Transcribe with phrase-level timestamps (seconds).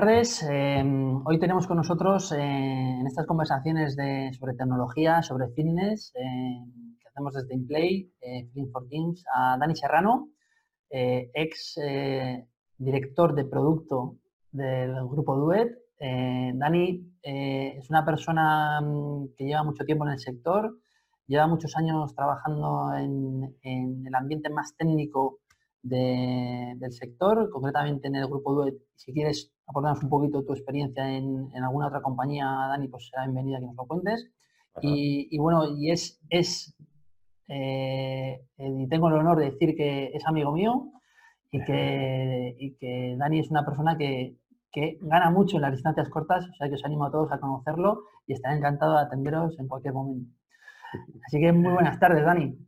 [0.00, 0.42] tardes.
[0.42, 3.96] Em, hoy tenemos con nosotros eh, en estas conversaciones
[4.38, 10.28] sobre tecnología, sobre fitness, em, que hacemos desde Inplay, eh, for Teams, a Dani Serrano,
[10.90, 11.80] eh, ex
[12.76, 14.18] director de producto
[14.52, 15.70] del grupo Duet.
[15.98, 20.76] Dani es una persona mm, que lleva mucho tiempo en el sector,
[21.26, 25.38] lleva muchos años trabajando en, en el ambiente más técnico
[25.88, 28.74] del sector, concretamente en el grupo Duet.
[28.94, 33.58] Si quieres aportarnos un poquito tu experiencia en, alguna otra compañía, Dani, pues será bienvenida
[33.60, 34.28] que nos lo cuentes.
[34.82, 36.76] Y, bueno, y es, es
[37.48, 40.90] eh, y tengo el honor de decir que es amigo mío
[41.50, 44.36] y que, que Dani es una persona que,
[44.72, 47.40] que, gana mucho en las distancias cortas, o sea que os animo a todos a
[47.40, 50.30] conocerlo y estaré encantado de atenderos en cualquier momento.
[51.26, 52.65] Así que muy buenas tardes, Dani.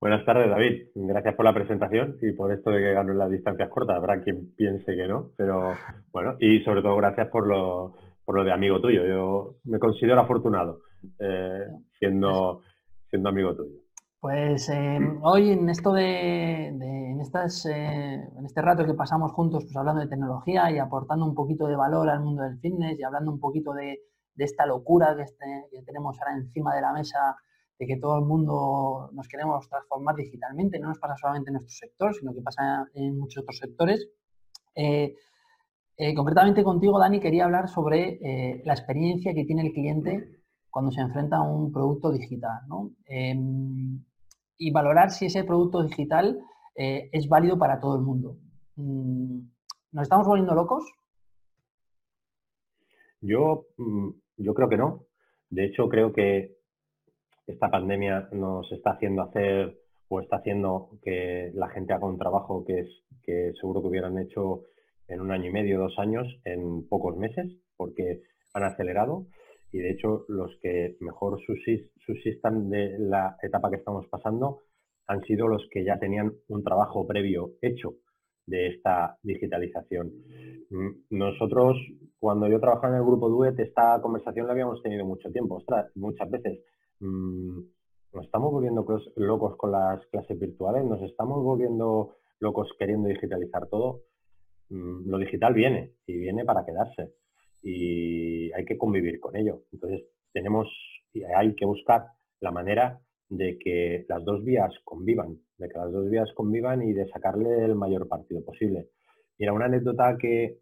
[0.00, 0.88] Buenas tardes, David.
[0.94, 3.96] Gracias por la presentación y por esto de que gano en las distancias cortas.
[3.96, 5.72] Habrá quien piense que no, pero
[6.12, 9.06] bueno, y sobre todo gracias por lo, por lo de amigo tuyo.
[9.06, 10.80] Yo me considero afortunado
[11.18, 11.66] eh,
[11.98, 12.60] siendo,
[13.08, 13.78] siendo amigo tuyo.
[14.20, 19.64] Pues eh, hoy en esto de, en, estas, eh, en este rato que pasamos juntos,
[19.64, 23.02] pues hablando de tecnología y aportando un poquito de valor al mundo del fitness y
[23.02, 23.98] hablando un poquito de,
[24.36, 27.36] esta locura que, este, que tenemos ahora encima de la mesa
[27.78, 30.78] de que todo el mundo nos queremos transformar digitalmente.
[30.78, 34.08] No nos pasa solamente en nuestro sector, sino que pasa en muchos otros sectores.
[34.74, 35.14] Eh,
[35.96, 40.90] eh, concretamente contigo, Dani, quería hablar sobre eh, la experiencia que tiene el cliente cuando
[40.90, 42.62] se enfrenta a un producto digital
[43.06, 44.04] em,
[44.58, 46.40] y valorar si ese producto digital
[46.76, 48.36] es válido para todo el mundo.
[48.74, 49.38] Mm,
[49.92, 50.84] ¿Nos estamos volviendo locos?
[53.20, 55.06] Yo, mm, yo creo que no.
[55.50, 56.53] De hecho, creo que
[57.46, 59.78] esta pandemia nos está haciendo hacer
[60.08, 62.88] o está haciendo que la gente haga un trabajo que, es,
[63.22, 64.62] que seguro que hubieran hecho
[65.08, 68.22] en un año y medio, dos años, en pocos meses, porque
[68.54, 69.26] han acelerado
[69.72, 71.40] y de hecho los que mejor
[72.06, 74.60] subsistan de la etapa que estamos pasando
[75.08, 77.94] han sido los que ya tenían un trabajo previo hecho
[78.46, 80.12] de esta digitalización.
[80.70, 81.76] Mm, nosotros,
[82.18, 85.62] cuando yo trabajaba en el grupo Duet, esta conversación la habíamos tenido mucho tiempo,
[85.94, 86.60] muchas veces.
[87.00, 87.60] Mm,
[88.12, 94.02] nos estamos volviendo locos con las clases virtuales, nos estamos volviendo locos queriendo digitalizar todo.
[94.70, 97.12] Mm, lo digital viene y viene para quedarse
[97.62, 99.64] y hay que convivir con ello.
[99.72, 100.68] Entonces tenemos
[101.12, 102.06] y hay que buscar
[102.40, 106.92] la manera de que las dos vías convivan, de que las dos vías convivan y
[106.92, 108.90] de sacarle el mayor partido posible.
[109.38, 110.58] Mira, una anécdota que,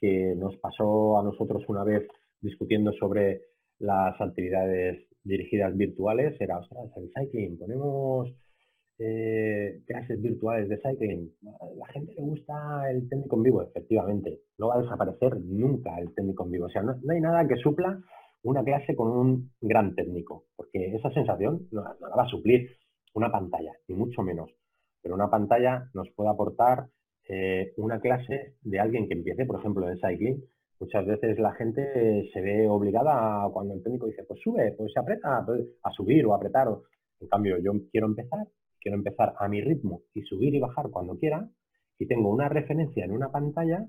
[0.00, 2.06] que nos pasó a nosotros una vez
[2.40, 3.42] discutiendo sobre
[3.78, 8.32] las actividades dirigidas virtuales era, ostras, el cycling, ponemos
[8.98, 11.30] eh, clases virtuales de cycling.
[11.76, 14.40] La gente le gusta el técnico en vivo, efectivamente.
[14.58, 16.66] No va a desaparecer nunca el técnico en vivo.
[16.66, 18.00] O sea, no, hay nada que supla
[18.42, 22.70] una clase con un gran técnico, porque esa sensación no, la va a suplir
[23.14, 24.50] una pantalla, ni mucho menos.
[25.02, 26.86] Pero una pantalla nos puede aportar
[27.28, 30.44] eh, una clase de alguien que empiece, por ejemplo, en cycling,
[30.78, 35.00] Muchas veces la gente se ve obligada cuando el técnico dice, pues sube, pues se
[35.00, 36.68] aprieta, pues, a subir o a apretar.
[37.20, 38.46] En cambio, yo quiero empezar,
[38.78, 41.48] quiero empezar a mi ritmo y subir y bajar cuando quiera
[41.98, 43.86] y tengo una referencia en una pantalla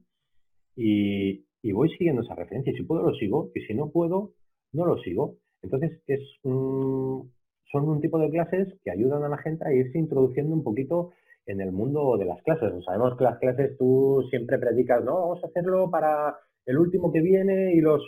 [0.75, 1.43] y,
[1.73, 2.71] voy siguiendo esa referencia.
[2.71, 4.31] Y si puedo, lo sigo y si no puedo,
[4.71, 5.35] no lo sigo.
[5.61, 10.53] Entonces, es son un tipo de clases que ayudan a la gente a irse introduciendo
[10.53, 11.11] un poquito
[11.45, 12.71] en el mundo de las clases.
[12.85, 17.21] Sabemos que las clases tú siempre predicas, no, vamos a hacerlo para el último que
[17.21, 18.03] viene y los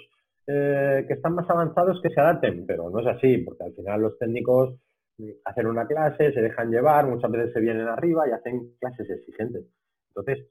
[0.46, 4.02] eh, que están más avanzados que se adapten, pero no es así, porque al final
[4.02, 4.76] los técnicos
[5.18, 9.10] mm, hacen una clase, se dejan llevar, muchas veces se vienen arriba y hacen clases
[9.10, 9.66] exigentes.
[10.10, 10.48] Entonces,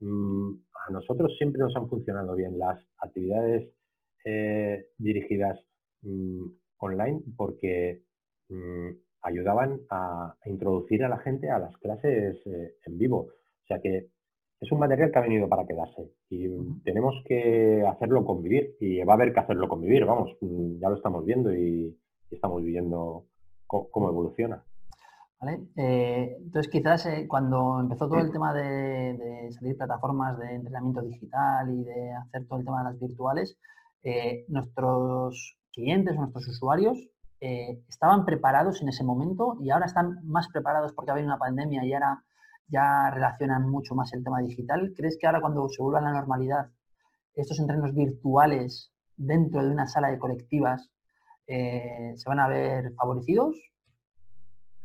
[0.00, 0.52] mm,
[0.88, 3.70] a nosotros siempre nos han funcionado bien las actividades
[4.24, 5.58] eh, dirigidas
[6.02, 6.46] mm,
[6.78, 8.02] online porque
[9.22, 13.18] ayudaban a, introducir a la gente a las clases eh, en vivo.
[13.18, 14.08] O sea que
[14.60, 16.48] es un material que ha venido para quedarse y
[16.82, 20.96] tenemos que hacerlo convivir y va a haber que hacerlo convivir, vamos, mm, ya lo
[20.96, 21.94] estamos viendo y,
[22.30, 23.26] estamos viendo
[23.66, 24.64] cómo, evoluciona.
[25.76, 31.68] Eh, entonces, quizás eh, cuando empezó todo el tema de, salir plataformas de entrenamiento digital
[31.68, 33.58] y de hacer todo el tema de las virtuales,
[34.02, 36.98] eh, nuestros clientes, nuestros usuarios,
[37.40, 41.92] estaban preparados en ese momento y ahora están más preparados porque había una pandemia y
[41.92, 42.22] ahora
[42.68, 44.92] ya relacionan mucho más el tema digital.
[44.96, 46.70] ¿Crees que ahora cuando se vuelva a la normalidad,
[47.34, 50.90] estos entrenos virtuales dentro de una sala de colectivas
[51.46, 53.56] eh, se van a ver favorecidos?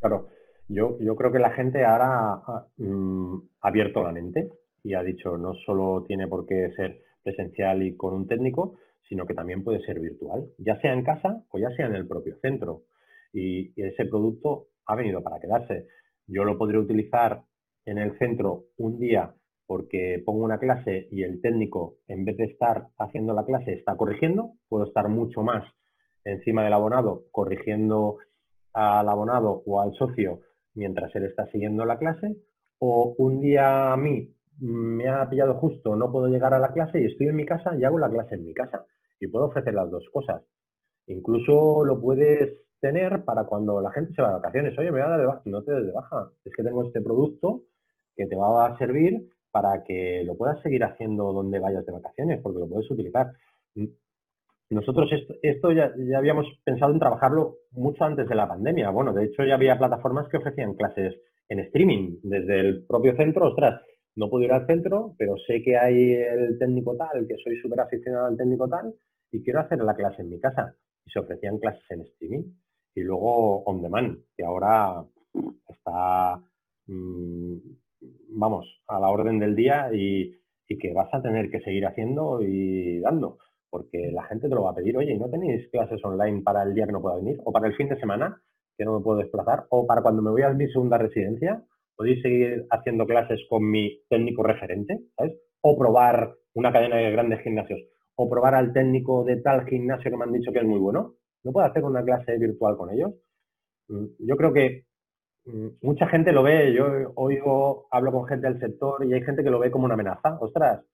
[0.00, 0.28] Claro,
[0.68, 4.50] yo, yo creo que la gente ahora ha mm, abierto la mente
[4.82, 8.76] y ha dicho no solo tiene por qué ser presencial y con un técnico,
[9.08, 12.06] sino que también puede ser virtual, ya sea en casa o ya sea en el
[12.06, 12.82] propio centro.
[13.32, 15.86] Y, ese producto ha venido para quedarse.
[16.26, 17.42] Yo lo podré utilizar
[17.88, 19.34] en el centro un día
[19.66, 23.96] porque pongo una clase y el técnico, en vez de estar haciendo la clase, está
[23.96, 24.52] corrigiendo.
[24.68, 25.62] Puedo estar mucho más
[26.24, 28.16] encima del abonado corrigiendo
[28.72, 30.40] al abonado o al socio
[30.74, 32.36] mientras él está siguiendo la clase.
[32.78, 37.00] O un día a mí me ha pillado justo, no puedo llegar a la clase
[37.00, 38.86] y estoy en mi casa y hago la clase en mi casa.
[39.20, 40.42] Y puedo ofrecer las dos cosas.
[41.06, 44.78] Incluso lo puedes tener para cuando la gente se va de vacaciones.
[44.78, 45.42] Oye, me voy a dar de baja.
[45.44, 46.30] No te des de baja.
[46.44, 47.64] Es que tengo este producto
[48.18, 52.40] que te va a servir para que lo puedas seguir haciendo donde vayas de vacaciones,
[52.42, 53.28] porque lo puedes utilizar.
[54.70, 55.08] Nosotros
[55.42, 58.90] esto, ya, ya, habíamos pensado en trabajarlo mucho antes de la pandemia.
[58.90, 61.14] Bueno, de hecho ya había plataformas que ofrecían clases
[61.48, 63.46] en streaming desde el propio centro.
[63.46, 63.80] Ostras,
[64.16, 67.80] no puedo ir al centro, pero sé que hay el técnico tal, que soy súper
[67.80, 68.92] aficionado al técnico tal,
[69.30, 70.74] y quiero hacer la clase en mi casa.
[71.06, 72.42] Y se ofrecían clases en streaming.
[72.96, 75.04] Y luego on demand, que ahora
[75.68, 76.42] está,
[76.88, 77.56] mm,
[78.30, 80.34] vamos, a la orden del día y,
[80.80, 83.38] que vas a tener que seguir haciendo y dando.
[83.70, 86.74] Porque la gente te lo va a pedir, oye, ¿no tenéis clases online para el
[86.74, 87.38] día que no pueda venir?
[87.44, 88.42] ¿O para el fin de semana,
[88.76, 89.64] que no me puedo desplazar?
[89.70, 91.64] ¿O para cuando me voy a mi segunda residencia?
[91.98, 95.34] podéis seguir haciendo clases con mi técnico referente, ¿sabes?
[95.62, 97.80] O probar una cadena de grandes gimnasios,
[98.14, 101.16] o probar al técnico de tal gimnasio que me han dicho que es muy bueno.
[101.42, 103.14] ¿No puedo hacer una clase virtual con ellos?
[103.88, 104.84] Mm, yo creo que
[105.82, 109.50] mucha gente lo ve, yo oigo, hablo con gente del sector y hay gente que
[109.50, 110.38] lo ve como una amenaza.
[110.40, 110.84] Ostras,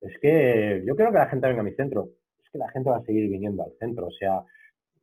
[0.00, 2.08] es que yo quiero que la gente venga a mi centro.
[2.42, 4.06] Es que la gente va a seguir viniendo al centro.
[4.06, 4.42] O sea,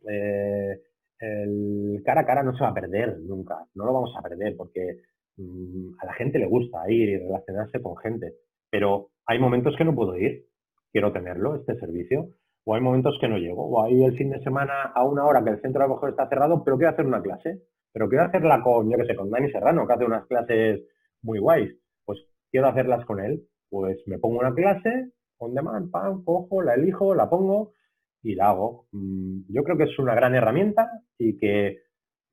[0.10, 0.82] eh,
[1.20, 3.66] el cara a cara no se va a perder nunca.
[3.76, 5.02] No lo vamos a perder porque
[5.40, 8.34] Mm, a la gente le gusta ir y relacionarse con gente,
[8.70, 10.48] pero hay momentos que no puedo ir,
[10.92, 12.28] quiero tenerlo, este servicio,
[12.66, 15.42] o hay momentos que no llego, o hay el fin de semana a una hora
[15.42, 18.26] que el centro a lo mejor está cerrado, pero quiero hacer una clase, pero quiero
[18.26, 20.82] hacerla con, yo qué sé, con Dani Serrano, que hace unas clases
[21.22, 21.76] muy guays,
[22.06, 22.20] pues
[22.52, 27.16] quiero hacerlas con él, pues me pongo una clase, on demand, pam, cojo, la elijo,
[27.16, 27.74] la pongo
[28.22, 28.88] y la hago.
[28.92, 31.80] Mm, yo creo que es una gran herramienta y que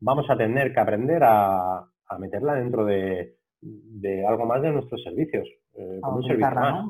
[0.01, 3.37] vamos a tener que aprender a, a meterla dentro de,
[4.29, 5.49] algo más de nuestros servicios.
[5.75, 6.85] Eh, como un servicio más.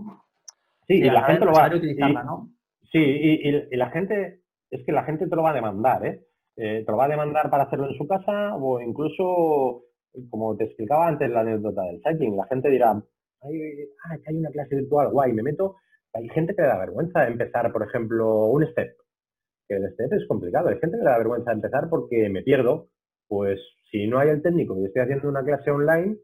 [0.86, 2.50] Sí, y, la gente lo va a utilizarla, ¿no?
[2.92, 6.25] Sí, y, la gente, es que la gente te lo va a demandar, ¿eh?
[6.56, 6.82] ¿Eh?
[6.84, 9.84] Te lo va a demandar para hacerlo en su casa o incluso,
[10.30, 13.02] como te explicaba antes la anécdota del cycling, la gente dirá,
[13.42, 15.76] hay, hay una clase virtual, guay, me meto.
[16.12, 18.96] Hay gente que le da vergüenza empezar, por ejemplo, un step.
[19.68, 20.68] Que el step es complicado.
[20.68, 22.88] Hay gente que le da vergüenza empezar porque me pierdo.
[23.28, 23.60] Pues
[23.90, 26.16] si no hay el técnico y estoy haciendo una clase online,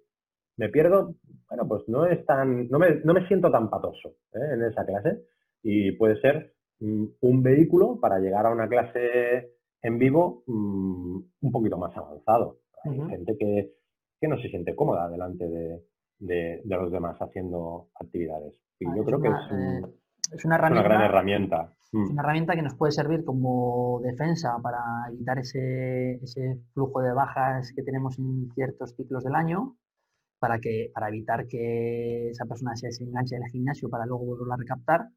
[0.56, 1.16] me pierdo,
[1.48, 4.54] bueno, pues no es tan, no me, no me siento tan patoso ¿eh?
[4.54, 5.22] en esa clase
[5.62, 9.52] y puede ser mm, un vehículo para llegar a una clase
[9.82, 12.58] en vivo mm, un poquito más avanzado.
[12.84, 13.72] Hay gente que,
[14.28, 18.54] no se siente cómoda delante de, los demás haciendo actividades.
[18.78, 21.72] Y ah, yo creo que es, es una, herramienta, gran herramienta.
[21.82, 22.12] Es mm.
[22.12, 26.20] una herramienta que nos puede servir como defensa para evitar ese,
[26.72, 29.76] flujo de bajas que tenemos en ciertos ciclos del año,
[30.38, 34.56] para, que, para evitar que esa persona se desenganche del gimnasio para luego volverlo a
[34.56, 35.08] recaptar,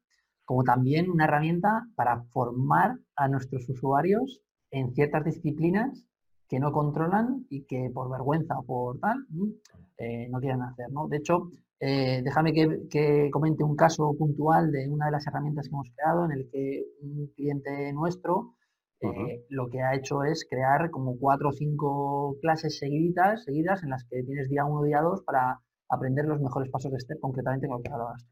[0.44, 4.42] como también una herramienta para formar a nuestros usuarios
[4.76, 6.04] en ciertas disciplinas
[6.48, 9.50] que no controlan y que por vergüenza o por tal mm,
[9.98, 10.90] eh, no quieren hacer.
[10.90, 11.08] ¿no?
[11.08, 15.74] De hecho, eh, déjame que, comente un caso puntual de una de las herramientas que
[15.74, 18.54] hemos creado en el que un cliente nuestro
[19.00, 23.90] eh, lo que ha hecho es crear como cuatro o cinco clases seguidas, seguidas en
[23.90, 27.68] las que tienes día uno, día dos para aprender los mejores pasos de STEP, concretamente
[27.68, 28.26] con lo que hablabas.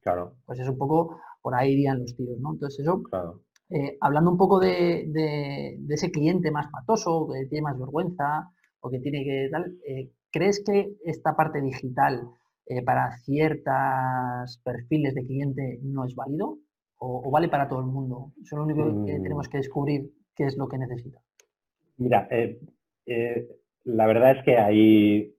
[0.00, 0.34] Claro.
[0.44, 2.52] Pues es un poco, por ahí irían los tiros, ¿no?
[2.52, 3.02] Entonces eso,
[3.74, 8.50] eh, hablando un poco de, de, ese cliente más patoso, que tiene más vergüenza
[8.80, 9.76] o que tiene que tal,
[10.30, 12.28] ¿crees que esta parte digital
[12.66, 16.58] eh, para ciertos perfiles de cliente no es válido?
[16.98, 18.32] ¿O, vale para todo el mundo?
[18.40, 19.22] Eso es lo único que mm.
[19.22, 21.20] tenemos que descubrir qué es lo que necesita.
[21.96, 22.60] Mira, eh,
[23.06, 23.48] eh,
[23.84, 25.34] la verdad es que hay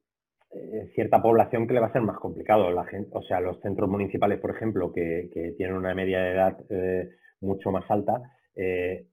[0.94, 2.70] cierta población que le va a ser más complicado.
[2.70, 6.58] La gente, o sea, los centros municipales, por ejemplo, que, tienen una media de edad
[7.44, 8.22] mucho más alta,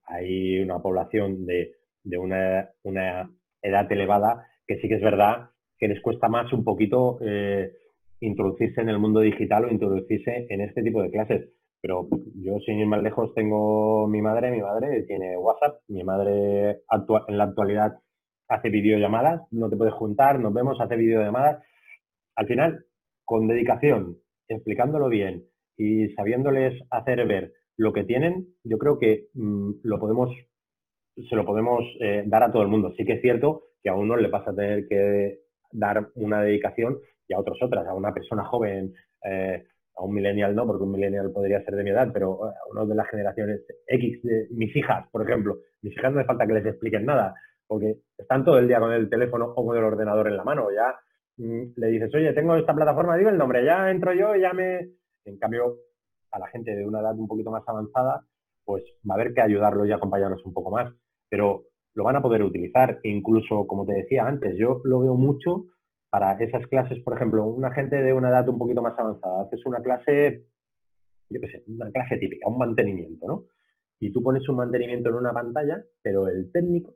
[0.07, 1.73] hay una población de,
[2.19, 3.31] una, una,
[3.63, 7.19] edad elevada que sí que es verdad que les cuesta más un poquito
[8.21, 11.49] introducirse en el mundo digital o introducirse en este tipo de clases.
[11.81, 16.83] Pero yo, sin ir más lejos, tengo mi madre, mi madre tiene WhatsApp, mi madre
[17.29, 17.99] en la actualidad
[18.49, 21.63] hace videollamadas, no te puedes juntar, nos vemos, hace videollamadas.
[22.35, 22.85] Al final,
[23.25, 24.19] con dedicación,
[24.49, 25.45] explicándolo bien
[25.77, 30.31] y sabiéndoles hacer ver lo que tienen, yo creo que mm, lo podemos,
[31.17, 32.93] se lo podemos eh, dar a todo el mundo.
[32.95, 35.39] Sí que es cierto que a uno le pasa a tener que
[35.73, 37.87] dar una dedicación y a otros otras.
[37.87, 38.93] A una persona joven,
[39.25, 39.65] eh,
[39.97, 42.85] a un millennial no, porque un millennial podría ser de mi edad, pero a uno
[42.87, 46.53] de las generaciones X, de mis hijas, por ejemplo, mis hijas no hace falta que
[46.53, 47.35] les expliquen nada,
[47.67, 50.69] porque están todo el día con el teléfono o con el ordenador en la mano.
[50.71, 50.97] Ya
[51.39, 54.91] mm, le dices, oye, tengo esta plataforma, digo el nombre, ya entro yo ya me...
[55.25, 55.77] En cambio,
[56.33, 58.25] a la gente de una edad un poquito más avanzada,
[58.65, 60.93] pues va a haber que ayudarlos y acompañarlos un poco más.
[61.29, 63.01] Pero lo van a poder utilizar.
[63.03, 65.67] E incluso, como te decía antes, yo lo veo mucho
[66.11, 69.65] para esas clases, por ejemplo, una gente de una edad un poquito más avanzada, haces
[69.65, 70.45] una clase,
[71.29, 73.45] yo qué sé, una clase típica, un mantenimiento, ¿no?
[74.01, 76.95] Y tú pones un mantenimiento en una pantalla, pero el técnico,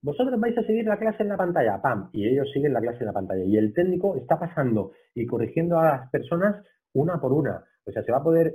[0.00, 2.08] vosotros vais a seguir la clase en la pantalla, ¡pam!
[2.12, 3.44] Y ellos siguen la clase en la pantalla.
[3.44, 6.64] Y el técnico está pasando y corrigiendo a las personas
[6.94, 7.64] una por una.
[7.84, 8.54] O sea, se va a poder,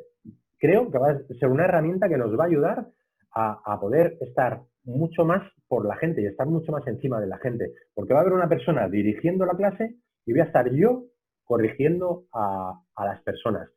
[0.60, 2.88] creo que va a ser una herramienta que nos va a ayudar
[3.36, 7.38] a, poder estar mucho más por la gente y estar mucho más encima de la
[7.40, 7.74] gente.
[7.96, 11.06] Porque va a haber una persona dirigiendo la clase y voy a estar yo
[11.44, 13.70] corrigiendo a, las personas.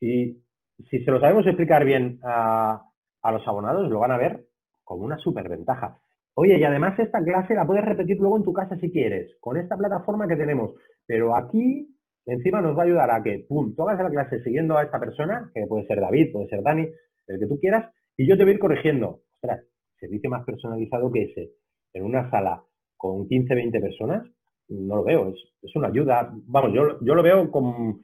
[0.00, 0.42] Y
[0.90, 2.82] si se lo sabemos explicar bien a,
[3.30, 4.44] los abonados, lo van a ver
[4.82, 5.96] como una superventaja.
[6.34, 9.56] Oye, y además esta clase la puedes repetir luego en tu casa si quieres, con
[9.56, 10.72] esta plataforma que tenemos.
[11.06, 11.93] Pero aquí,
[12.26, 15.00] encima nos va a ayudar a que, pum, tú hagas la clase siguiendo a esta
[15.00, 16.88] persona, que puede ser David, puede ser Dani,
[17.26, 19.22] el que tú quieras, y yo te voy a ir corrigiendo.
[19.34, 19.64] Ostras,
[19.98, 21.50] servicio más personalizado que ese
[21.92, 22.62] en una sala
[22.96, 24.26] con 15, 20 personas,
[24.68, 25.34] no lo veo.
[25.62, 26.32] Es, una ayuda.
[26.46, 28.00] Vamos, yo, yo lo veo como,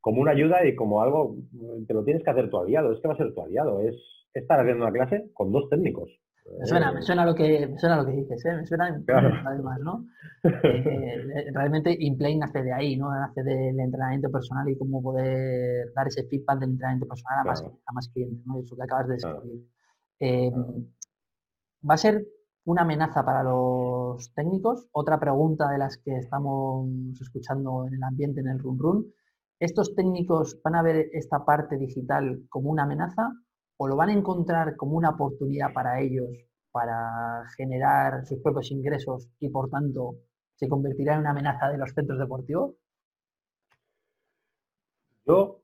[0.00, 1.36] como, una ayuda y como algo,
[1.86, 2.92] te lo tienes que hacer tu aliado.
[2.92, 3.80] Es que va a ser tu aliado.
[3.80, 3.96] Es
[4.34, 6.10] estar haciendo una clase con dos técnicos.
[6.58, 8.54] Me suena, me suena lo que, me suena lo que dices, ¿eh?
[8.54, 9.02] me suena
[9.46, 10.06] además, ¿no?
[10.42, 13.10] Eh, realmente InPlay nace de ahí, ¿no?
[13.10, 17.62] Nace del entrenamiento personal y cómo poder dar ese feedback del entrenamiento personal a, más,
[17.62, 18.58] a más clientes, ¿no?
[18.58, 19.68] Eso que acabas de describir.
[20.18, 20.86] Em,
[21.88, 22.26] ¿Va a ser
[22.64, 24.88] una amenaza para los técnicos?
[24.92, 26.88] Otra pregunta de las que estamos
[27.20, 29.06] escuchando en el ambiente, en el run run.
[29.58, 33.32] ¿Estos técnicos van a ver esta parte digital como una amenaza
[33.82, 36.28] o lo van a encontrar como una oportunidad para ellos
[36.70, 40.16] para generar sus propios ingresos y por tanto
[40.54, 42.74] se convertirá en una amenaza de los centros deportivos?
[45.24, 45.62] Yo,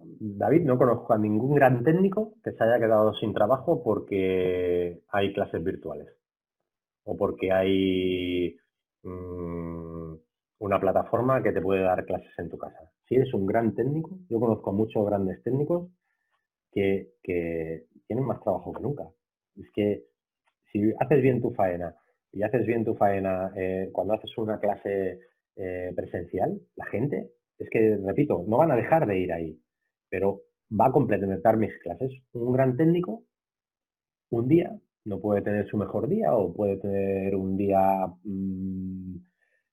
[0.00, 5.32] David, no conozco a ningún gran técnico que se haya quedado sin trabajo porque hay
[5.32, 6.08] clases virtuales
[7.04, 8.56] o porque hay
[9.04, 10.14] mm,
[10.58, 12.90] una plataforma que te puede dar clases en tu casa.
[13.06, 15.88] Si eres un gran técnico, yo conozco muchos grandes técnicos
[16.74, 19.04] que, tienen más trabajo que nunca.
[19.56, 20.04] Es que
[20.70, 21.96] si haces bien tu faena
[22.32, 25.20] y haces bien tu faena eh, cuando haces una clase
[25.56, 29.58] eh, presencial, la gente, es que, repito, no van a dejar de ir ahí,
[30.10, 30.42] pero
[30.78, 32.12] va a complementar mis clases.
[32.32, 33.24] Un gran técnico,
[34.30, 39.16] un día, no puede tener su mejor día o puede tener un día mm,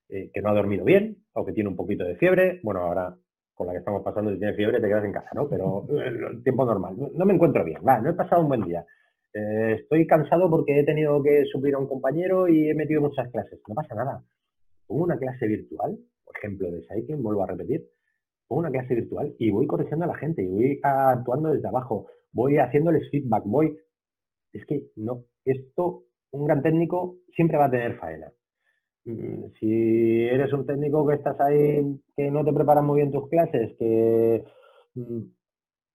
[0.09, 2.59] eh, que no ha dormido bien o que tiene un poquito de fiebre.
[2.63, 3.17] Bueno, ahora
[3.53, 5.47] con la que estamos pasando, si tienes fiebre te quedas en casa, ¿no?
[5.47, 6.95] Pero el tiempo normal.
[7.13, 8.85] No, me encuentro bien, va, no he pasado un buen día.
[9.33, 13.29] Eh, estoy cansado porque he tenido que suplir a un compañero y he metido muchas
[13.31, 13.59] clases.
[13.67, 14.23] No pasa nada.
[14.87, 17.87] Pongo una clase virtual, por ejemplo, de Cycling, vuelvo a repetir,
[18.47, 22.07] pongo una clase virtual y voy corrigiendo a la gente y voy actuando desde abajo,
[22.33, 23.77] voy haciéndoles feedback, voy...
[24.53, 28.31] Es que no, esto, un gran técnico siempre va a tener faena.
[29.05, 33.27] Mm, si eres un técnico que estás ahí, que no te preparas muy bien tus
[33.29, 34.43] clases, que
[34.95, 35.21] mm,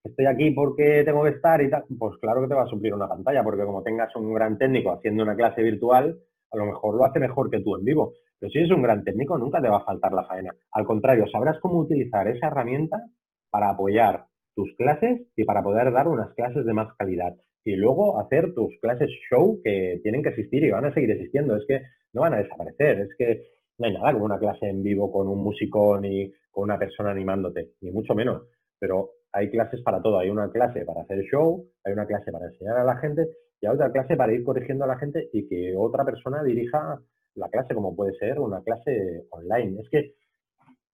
[0.04, 2.94] estoy aquí porque tengo que estar y tal, pues claro que te va a suplir
[2.94, 6.18] una pantalla, porque como tengas un gran técnico haciendo una clase virtual,
[6.50, 8.14] a lo mejor lo hace mejor que tú en vivo.
[8.38, 10.54] Pero si eres un gran técnico, nunca te va a faltar la faena.
[10.72, 13.02] Al contrario, sabrás cómo utilizar esa herramienta
[13.50, 17.34] para apoyar tus clases y para poder dar unas clases de más calidad.
[17.64, 21.56] Y luego hacer tus clases show que tienen que existir y van a seguir existiendo.
[21.56, 21.82] Es que
[22.16, 23.00] no van a desaparecer.
[23.00, 23.42] Es que
[23.78, 27.11] no hay nada como una clase en vivo con un músico ni con una persona
[27.11, 28.42] animándote, ni mucho menos.
[28.78, 30.18] Pero hay clases para todo.
[30.18, 33.28] Hay una clase para hacer show, hay una clase para enseñar a la gente
[33.61, 36.99] y hay otra clase para ir corrigiendo a la gente y que otra persona dirija
[37.35, 39.80] la clase, como puede ser una clase online.
[39.82, 40.14] Es que,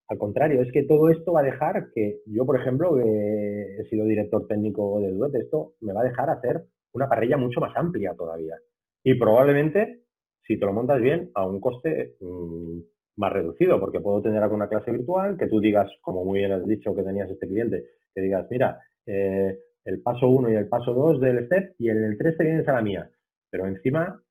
[0.09, 4.05] al contrario, es que todo esto va a dejar que yo, por ejemplo, he sido
[4.07, 8.13] director técnico de Duet, esto me va a dejar hacer una parrilla mucho más amplia
[8.15, 8.57] todavía.
[9.05, 10.02] Y probablemente
[10.47, 12.79] si te lo montas bien, a un coste mm,
[13.17, 16.67] más reducido, porque puedo tener alguna clase virtual que tú digas, como muy bien has
[16.67, 17.85] dicho que tenías este cliente,
[18.15, 22.05] que digas, mira, eh, el paso 1 y el paso 2 del step y en
[22.05, 23.11] el 3 te vienes a la mía.
[23.51, 24.23] Pero encima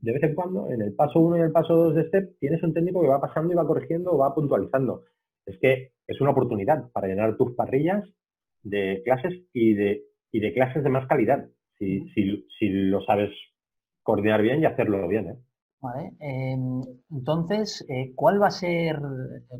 [0.00, 2.62] de vez en cuando, en el paso 1 y el paso 2 de STEP, tienes
[2.62, 5.04] un técnico que va pasando y va corrigiendo va puntualizando.
[5.44, 8.04] Es que es una oportunidad para llenar tus parrillas
[8.62, 11.46] de clases y de, y de clases de más calidad,
[11.78, 13.30] si, si, si lo sabes
[14.02, 15.28] coordinar bien y hacerlo bien.
[15.28, 15.38] ¿eh?
[15.80, 16.12] Vale.
[16.20, 19.00] Em, entonces, eh, ¿cuál va a ser,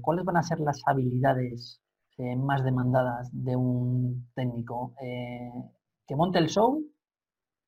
[0.03, 1.83] ¿cuáles van a ser las habilidades
[2.19, 4.95] eh, más demandadas de un técnico?
[5.03, 5.51] Eh,
[6.07, 6.85] ¿Que monte el show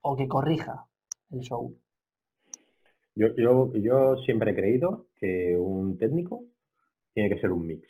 [0.02, 0.84] o que corrija
[1.30, 1.74] el show?
[3.14, 6.44] Yo, yo, yo siempre he creído que un técnico
[7.14, 7.88] tiene que ser un mix.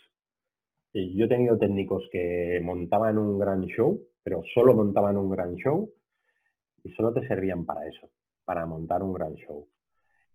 [0.95, 5.91] Yo he tenido técnicos que montaban un gran show, pero solo montaban un gran show
[6.85, 8.11] y solo te servían para eso,
[8.45, 9.67] para montar un gran show.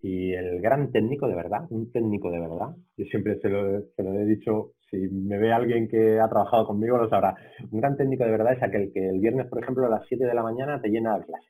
[0.02, 4.26] Y el gran técnico de verdad, un técnico de verdad, yo siempre se lo, he
[4.26, 7.36] dicho, si me ve alguien que ha trabajado conmigo lo sabrá,
[7.72, 10.26] un gran técnico de verdad es aquel que el viernes, por ejemplo, a las 7
[10.26, 11.48] de la mañana te llena la clase.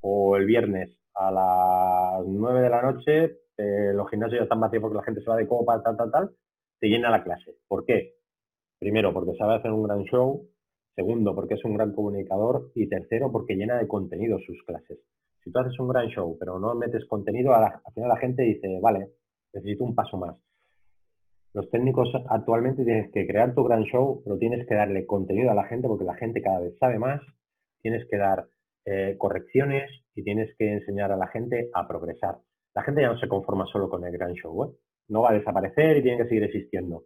[0.00, 3.24] O el viernes a las 9 de la noche,
[3.56, 6.10] eh, los gimnasios ya están vacíos porque la gente se va de copa, tal, tal,
[6.10, 6.30] tal,
[6.78, 7.56] te llena la clase.
[7.66, 8.14] ¿Por qué?
[8.78, 10.46] Primero, porque sabe hacer un gran show.
[10.94, 12.70] Segundo, porque es un gran comunicador.
[12.74, 14.98] Y tercero, porque llena de contenido sus clases.
[15.44, 18.80] Si tú haces un gran show, pero no metes contenido, al final la gente dice,
[18.80, 19.10] vale,
[19.52, 20.36] necesito un paso más.
[21.52, 25.54] Los técnicos actualmente tienes que crear tu gran show, pero tienes que darle contenido a
[25.54, 27.20] la gente porque la gente cada vez sabe más.
[27.80, 28.48] Tienes que dar
[28.86, 32.38] eh, correcciones y tienes que enseñar a la gente a progresar.
[32.74, 34.72] La gente ya no se conforma solo con el gran show, ¿eh?
[35.08, 37.04] no va a desaparecer y tiene que seguir existiendo.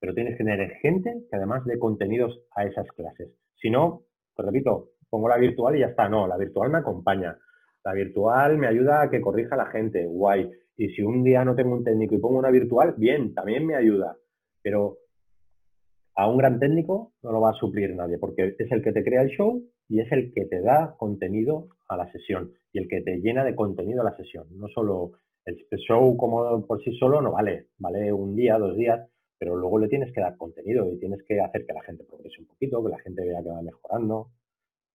[0.00, 3.28] Pero tienes que tener gente que además dé contenidos a esas clases.
[3.56, 4.04] Si no,
[4.36, 6.08] te repito, pongo la virtual y ya está.
[6.08, 7.36] No, la virtual me acompaña.
[7.86, 10.50] La virtual me ayuda a que corrija la gente, guay.
[10.76, 13.76] Y si un día no tengo un técnico y pongo una virtual, bien, también me
[13.76, 14.16] ayuda.
[14.60, 14.98] Pero
[16.16, 19.04] a un gran técnico no lo va a suplir nadie, porque es el que te
[19.04, 22.88] crea el show y es el que te da contenido a la sesión y el
[22.88, 24.48] que te llena de contenido a la sesión.
[24.50, 25.12] No solo
[25.44, 29.78] el show como por sí solo no vale, vale un día, dos días, pero luego
[29.78, 32.82] le tienes que dar contenido y tienes que hacer que la gente progrese un poquito,
[32.82, 34.32] que la gente vea que va mejorando.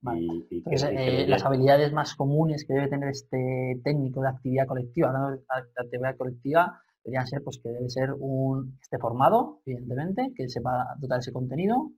[0.04, 5.44] Eh, las habilidades más comunes que debe tener este técnico de actividad colectiva, de
[5.78, 11.20] actividad colectiva, deberían ser pues que debe ser un esté formado, evidentemente, que sepa dotar
[11.20, 11.92] ese contenido,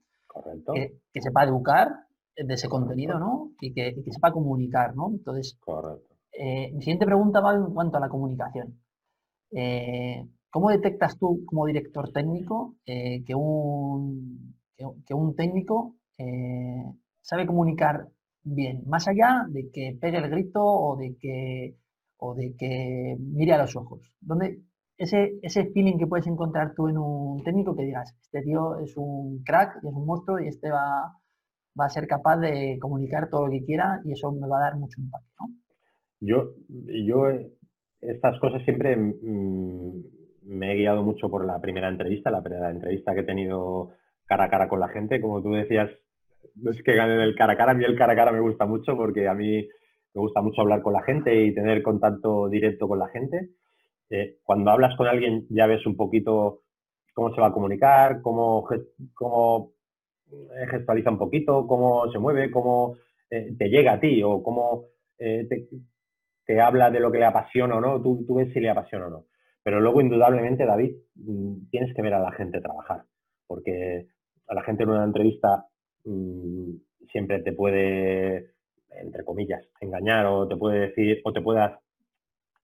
[0.74, 3.52] Que, sepa educar de ese contenido, ¿no?
[3.60, 5.10] Y que, sepa comunicar, ¿no?
[5.10, 5.56] Entonces,
[6.32, 8.80] eh, mi siguiente pregunta va en cuanto a la comunicación.
[9.52, 15.96] Eh, ¿Cómo detectas tú como director técnico que, un, que, un técnico
[17.24, 18.08] sabe comunicar
[18.42, 21.74] bien, más allá de que pegue el grito o de que,
[22.18, 24.00] o de que mire a los ojos.
[24.20, 24.60] Donde
[24.98, 28.94] ese, ese feeling que puedes encontrar tú en un técnico que digas, este tío es
[28.96, 31.16] un crack es un monstruo y este va,
[31.80, 34.70] va a ser capaz de comunicar todo lo que quiera y eso me va a
[34.70, 35.44] dar mucho impacto.
[36.20, 37.28] Yo, yo
[38.02, 40.02] estas cosas siempre mm,
[40.42, 43.92] me he guiado mucho por la primera entrevista, la primera entrevista que he tenido
[44.26, 45.22] cara a cara con la gente.
[45.22, 45.90] Como tú decías,
[46.62, 48.66] es que ganen el cara a cara, a mí el cara a cara me gusta
[48.66, 49.68] mucho porque a mí
[50.14, 53.50] me gusta mucho hablar con la gente y tener contacto directo con la gente.
[54.10, 56.62] Eh, cuando hablas con alguien ya ves un poquito
[57.12, 58.66] cómo se va a comunicar, cómo,
[59.14, 59.72] cómo
[60.30, 62.96] eh, gestualiza un poquito, cómo se mueve, cómo
[63.30, 64.86] eh, te llega a ti o cómo
[65.16, 69.06] te, habla de lo que le apasiona o no, tú, tú ves si le apasiona
[69.06, 69.24] o no.
[69.62, 73.04] Pero luego, indudablemente, David, mm, tienes que ver a la gente trabajar,
[73.46, 74.08] porque
[74.46, 75.66] a la gente en una entrevista
[76.04, 78.50] siempre te puede,
[78.90, 81.80] entre comillas, engañar o te puede decir, o te pueda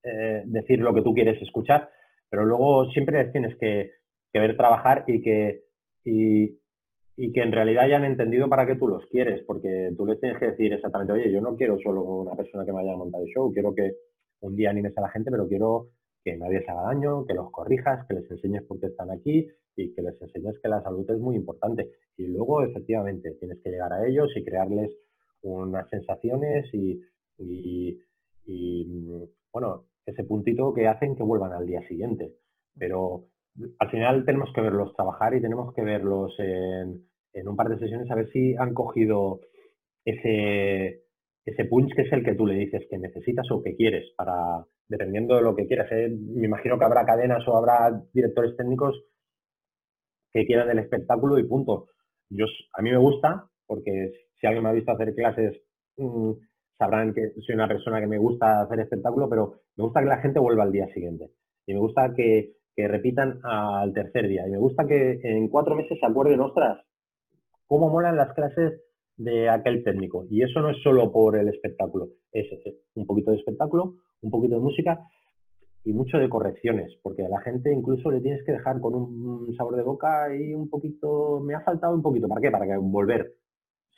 [0.03, 1.91] eh, decir lo que tú quieres escuchar,
[2.29, 3.93] pero luego siempre tienes que,
[4.33, 5.65] ver trabajar y que,
[6.05, 6.59] y,
[7.33, 10.51] que en realidad hayan entendido para qué tú los quieres, porque tú les tienes que
[10.53, 13.29] decir exactamente, oye, yo no quiero solo una persona que me vaya a montar el
[13.29, 13.93] show, quiero que
[14.41, 15.89] un día animes a la gente, pero quiero
[16.25, 19.47] que nadie se haga daño, que los corrijas, que les enseñes por qué están aquí
[19.77, 21.91] y que les enseñes que la salud es muy importante.
[22.17, 24.91] Y luego, efectivamente, tienes que llegar a ellos y crearles
[25.43, 27.01] unas sensaciones y,
[29.53, 32.35] bueno, ese puntito que hacen que vuelvan al día siguiente.
[32.77, 33.27] Pero
[33.79, 37.79] al final tenemos que verlos trabajar y tenemos que verlos en, en un par de
[37.79, 39.41] sesiones a ver si han cogido
[40.05, 41.05] ese,
[41.45, 44.65] ese punch que es el que tú le dices que necesitas o que quieres para,
[44.89, 45.91] dependiendo de lo que quieras.
[45.93, 46.09] ¿eh?
[46.11, 49.03] Me imagino que habrá cadenas o habrá directores técnicos
[50.33, 51.87] que quieran el espectáculo y punto.
[52.29, 55.61] Yo, a mí me gusta, porque si alguien me ha visto hacer clases,
[55.97, 56.33] mm,
[56.79, 60.23] sabrán que soy una persona que me gusta hacer espectáculo, pero me gusta que la
[60.23, 61.31] gente vuelva al día siguiente.
[61.67, 64.47] Y me gusta que, que repitan al tercer día.
[64.47, 66.79] Y me gusta que en cuatro meses se acuerden, ostras,
[67.67, 68.81] cómo molan las clases
[69.17, 70.27] de aquel técnico.
[70.31, 72.47] Y eso no es solo por el espectáculo, es
[72.95, 74.99] un poquito de espectáculo, un poquito de música
[75.85, 79.55] y mucho de correcciones, porque a la gente incluso le tienes que dejar con un
[79.57, 82.51] sabor de boca y un poquito, me ha faltado un poquito, ¿para qué?
[82.51, 83.35] Para que volver.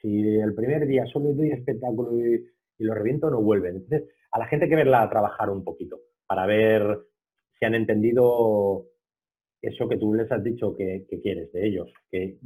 [0.01, 2.45] Si el primer día solo doy espectáculo y,
[2.79, 3.77] lo reviento, no vuelven.
[3.77, 6.99] Entonces, a la gente que verla trabajar un poquito para ver
[7.57, 8.87] si han entendido
[9.61, 11.93] eso que tú les has dicho que, quieres de ellos.
[12.11, 12.39] Que,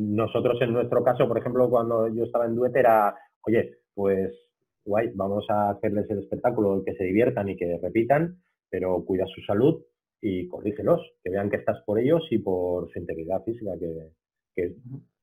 [0.00, 3.14] nosotros en nuestro caso, por ejemplo, cuando yo estaba en Duet era,
[3.46, 4.32] oye, pues
[4.86, 8.38] guay, vamos a hacerles el espectáculo, que se diviertan y que repitan,
[8.74, 9.84] pero cuida su salud
[10.20, 14.74] y corrígelos, que vean que estás por ellos y por su integridad física, que,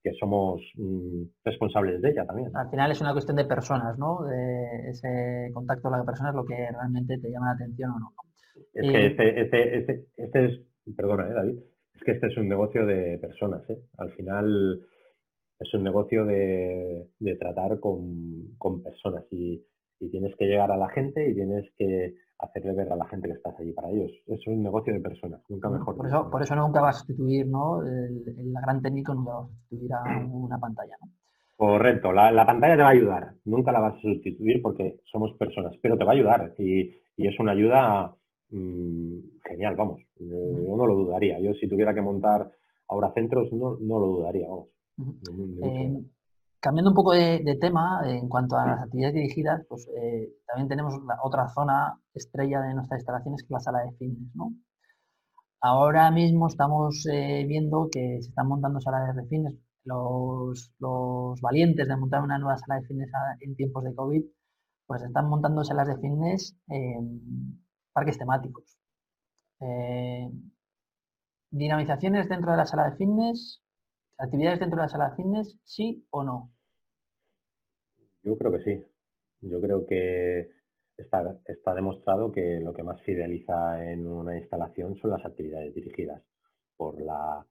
[0.01, 2.55] que, somos mm, responsables de ella también.
[2.55, 4.23] Al final es una cuestión de personas, ¿no?
[4.23, 7.99] De ese contacto con la persona es lo que realmente te llama la atención o
[7.99, 8.13] no.
[8.73, 10.61] Es que este, este, este, este es
[10.95, 11.59] perdona, ¿eh, David,
[11.95, 13.69] es que este es un negocio de personas.
[13.69, 13.81] ¿eh?
[13.97, 14.81] Al final
[15.59, 19.61] es un negocio de, tratar con, personas y,
[20.09, 23.35] tienes que llegar a la gente y tienes que hacerle ver a la gente que
[23.35, 24.11] estás allí para ellos.
[24.27, 25.95] Es un negocio de personas, nunca mejor.
[25.95, 27.83] Por eso, por eso nunca vas a sustituir, ¿no?
[27.83, 31.09] El, gran técnico nunca va a sustituir a una pantalla, ¿no?
[31.55, 35.75] Correcto, la, pantalla te va a ayudar, nunca la vas a sustituir porque somos personas,
[35.79, 38.15] pero te va a ayudar y, y es una ayuda
[38.51, 40.01] Mm, genial, vamos.
[40.19, 41.39] Yo no lo dudaría.
[41.39, 42.51] Yo si tuviera que montar
[42.89, 44.67] ahora centros, no, no lo dudaría, vamos.
[45.63, 46.03] Eh,
[46.61, 50.93] cambiando un poco de, tema, en cuanto a las actividades dirigidas, pues eh, también tenemos
[51.23, 54.53] otra zona estrella de nuestras instalaciones, que es la sala de fitness, ¿no?
[55.61, 59.55] Ahora mismo estamos eh, viendo que se están montando salas de fitness.
[59.83, 64.23] Los, los, valientes de montar una nueva sala de fitness en tiempos de COVID,
[64.87, 66.55] pues están montando salas de fitness
[67.93, 68.77] parques temáticos.
[69.59, 70.29] Eh,
[71.51, 73.60] dinamizaciones dentro de la sala de fitness,
[74.21, 76.51] actividades dentro de la sala fitness, sí o no.
[78.23, 78.85] Yo creo que sí.
[79.41, 80.51] Yo creo que
[80.97, 86.21] está, está demostrado que lo que más fideliza en una instalación son las actividades dirigidas
[86.77, 87.45] por la,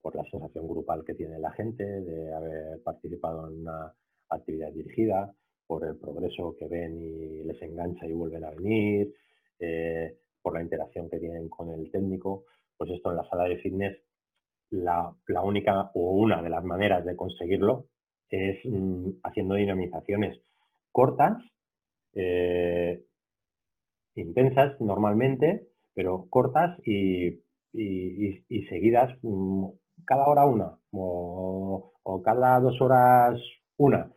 [0.00, 3.94] por la sensación grupal que tiene la gente de haber participado en una
[4.28, 5.32] actividad dirigida,
[5.66, 9.14] por el progreso que ven y les engancha y vuelven a venir,
[9.58, 12.44] eh, por la interacción que tienen con el técnico,
[12.76, 13.96] pues esto en la sala de fitness,
[14.82, 17.86] la, única o una de las maneras de conseguirlo
[18.28, 20.40] es mm, haciendo dinamizaciones
[20.92, 21.42] cortas,
[22.14, 23.02] eh,
[24.14, 27.40] intensas normalmente, pero cortas y,
[28.68, 29.66] seguidas mm,
[30.04, 33.40] cada hora una o, o, cada dos horas
[33.76, 34.12] una.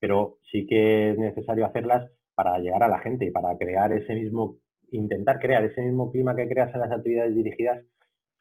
[0.00, 4.14] Pero sí que es necesario hacerlas para llegar a la gente y para crear ese
[4.14, 4.58] mismo
[4.90, 7.84] intentar crear ese mismo clima que creas en las actividades dirigidas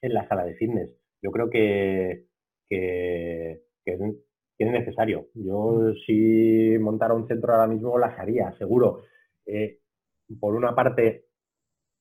[0.02, 0.90] en la sala de fitness.
[1.22, 2.26] Yo creo que,
[2.70, 4.00] que, es,
[4.60, 5.28] necesario.
[5.34, 9.04] Yo si montara un centro ahora mismo las haría, seguro.
[9.46, 9.80] Eh,
[10.40, 11.26] por una parte,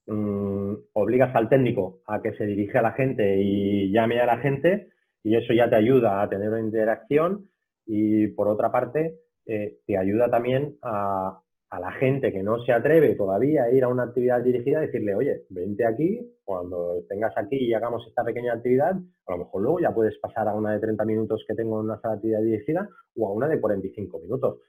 [0.07, 4.39] mm, obligas al técnico a que se dirige a la gente y llame a la
[4.39, 4.89] gente
[5.23, 7.49] y eso ya te ayuda a tener una interacción
[7.87, 12.73] y por otra parte, eh, te ayuda también a, a la gente que no se
[12.73, 17.57] atreve todavía a ir a una actividad dirigida, decirle, oye, vente aquí, cuando tengas aquí
[17.57, 18.95] y hagamos esta pequeña actividad,
[19.27, 21.87] a lo mejor luego ya puedes pasar a una de 30 minutos que tengo en
[21.87, 24.61] una sala de actividad dirigida o a una de 45 minutos.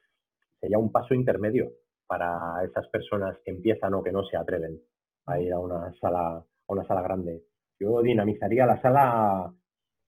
[0.60, 1.72] Sería un paso intermedio
[2.08, 4.80] para esas personas que empiezan o que no se atreven
[5.28, 7.44] a ir a una sala, a una sala grande.
[7.80, 9.54] Yo dinamizaría la sala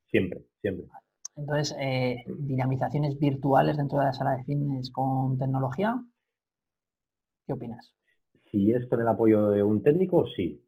[0.09, 0.87] siempre, siempre.
[1.35, 5.95] Entonces, eh, dinamizaciones virtuales dentro de la sala de fitness con tecnología,
[7.49, 7.95] ¿Qué opinas?
[8.51, 10.63] Si es con el apoyo de un técnico, sí.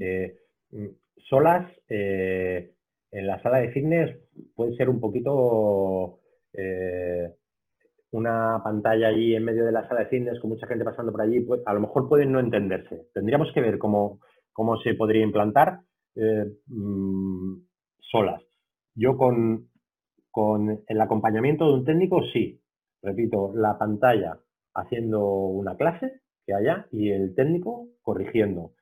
[0.00, 0.36] Eh,
[0.70, 0.88] mm,
[1.30, 2.74] solas, eh,
[3.10, 4.14] en la sala de fitness
[4.54, 6.18] puede ser un poquito
[6.52, 7.36] eh,
[8.10, 11.22] una pantalla allí en medio de la sala de fitness con mucha gente pasando por
[11.22, 13.06] allí, pues, a lo mejor pueden no entenderse.
[13.14, 14.20] Tendríamos que ver cómo,
[14.52, 15.80] cómo se podría implantar
[16.66, 17.54] mm,
[17.98, 18.42] solas.
[18.94, 19.70] Yo con,
[20.30, 22.60] con el acompañamiento de un técnico, sí.
[23.00, 24.38] Repito, la pantalla
[24.74, 28.72] haciendo una clase que haya y el técnico corrigiendo.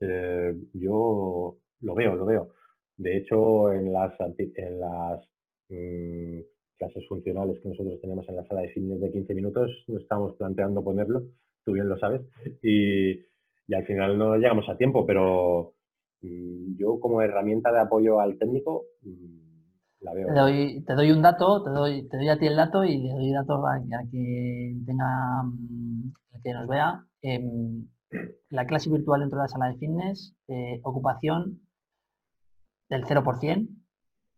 [0.00, 2.52] Eh, yo lo veo, lo veo.
[2.96, 4.12] De hecho, en las,
[5.68, 6.40] mm,
[6.78, 10.34] clases funcionales que nosotros tenemos en la sala de fitness de 15 minutos, no estamos
[10.36, 11.22] planteando ponerlo,
[11.64, 12.22] tú bien lo sabes,
[12.62, 13.20] y,
[13.74, 15.74] al final no llegamos a tiempo, pero
[16.22, 18.86] mm, yo como herramienta de apoyo al técnico
[20.00, 23.32] te doy, un dato, te doy, te doy a ti el dato y le doy
[23.32, 27.04] datos a, a quien tenga, mm, que nos vea.
[27.22, 27.86] Em,
[28.50, 31.60] la clase virtual dentro de la sala de fitness, eh, ocupación
[32.88, 33.68] del 0%,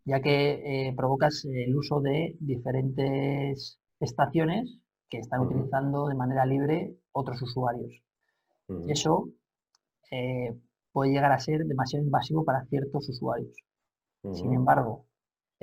[0.05, 6.95] ya que eh, provocas el uso de diferentes estaciones que están utilizando de manera libre
[7.11, 7.91] otros usuarios.
[8.87, 9.29] Eso
[10.11, 10.55] eh,
[10.91, 13.55] puede llegar a ser demasiado invasivo para ciertos usuarios.
[14.31, 15.05] Sin embargo,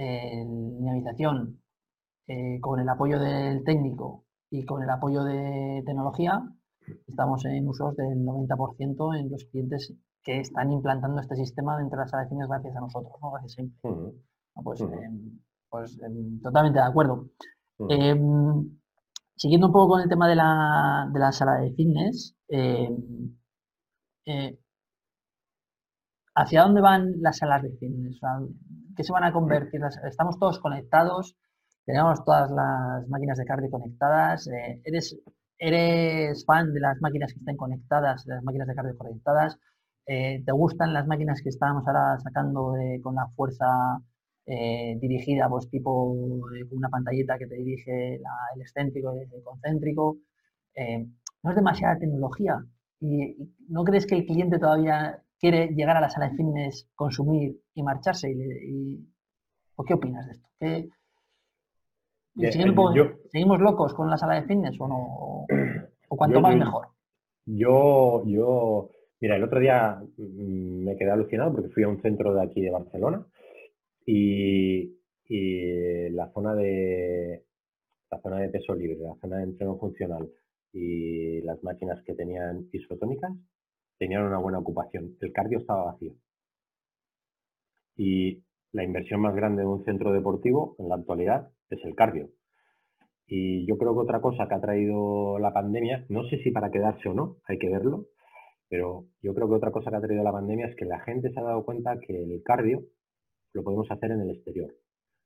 [0.00, 1.60] en minimización,
[2.26, 6.42] eh, con el apoyo del técnico y con el apoyo de tecnología,
[7.06, 12.04] estamos en usos del 90% en los clientes que están implantando este sistema dentro de
[12.04, 13.30] las aleaciones gracias a nosotros, ¿no?
[13.32, 15.38] Gracias a Pues, em,
[15.70, 17.30] pues em, totalmente de acuerdo.
[17.88, 18.78] Em,
[19.36, 22.88] siguiendo un poco con el tema de la, de la sala de fitness, eh,
[26.40, 28.20] ¿hacia dónde van las salas de fitness?
[28.96, 29.80] ¿Qué se van a convertir?
[30.04, 31.36] Estamos todos conectados,
[31.84, 34.48] tenemos todas las máquinas de cardio conectadas.
[34.48, 35.18] Eh, ¿eres,
[35.58, 39.58] ¿Eres fan de las máquinas que estén conectadas, de las máquinas de cardio conectadas?
[40.06, 43.66] Eh, ¿Te gustan las máquinas que estábamos ahora sacando con la fuerza
[44.46, 46.04] eh, dirigida, pues tipo
[46.70, 50.18] una pantallita que te dirige el excéntrico el concéntrico?
[51.42, 52.64] no es demasiada tecnología.
[53.00, 53.36] ¿Y,
[53.68, 57.82] no crees que el cliente todavía quiere llegar a la sala de fitness, consumir y
[57.82, 58.30] marcharse?
[58.30, 59.08] Y,
[59.76, 60.48] ¿O qué opinas de esto?
[63.32, 65.46] ¿Seguimos locos con la sala de fitness o no?
[66.08, 66.88] ¿O cuanto más mejor?
[67.46, 72.34] Yo, yo, mira, el otro día mm, me quedé alucinado porque fui a un centro
[72.34, 73.26] de aquí de Barcelona
[74.06, 74.96] y,
[76.12, 77.44] la zona de
[78.10, 80.28] la zona de peso libre, la zona de entreno funcional
[80.72, 83.32] y las máquinas que tenían isotónicas
[84.00, 85.16] tenían una buena ocupación.
[85.20, 86.14] El cardio estaba vacío.
[87.96, 92.30] Y la inversión más grande de un centro deportivo en la actualidad es el cardio.
[93.26, 96.70] Y yo creo que otra cosa que ha traído la pandemia, no sé si para
[96.70, 98.06] quedarse o no, hay que verlo,
[98.70, 101.30] pero yo creo que otra cosa que ha traído la pandemia es que la gente
[101.30, 102.82] se ha dado cuenta que el cardio
[103.52, 104.72] lo podemos hacer en el exterior.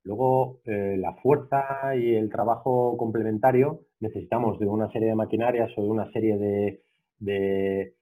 [0.03, 5.83] Luego, eh, la fuerza y el trabajo complementario necesitamos de una serie de maquinarias o
[5.83, 6.83] de una serie de,
[7.21, 7.95] de,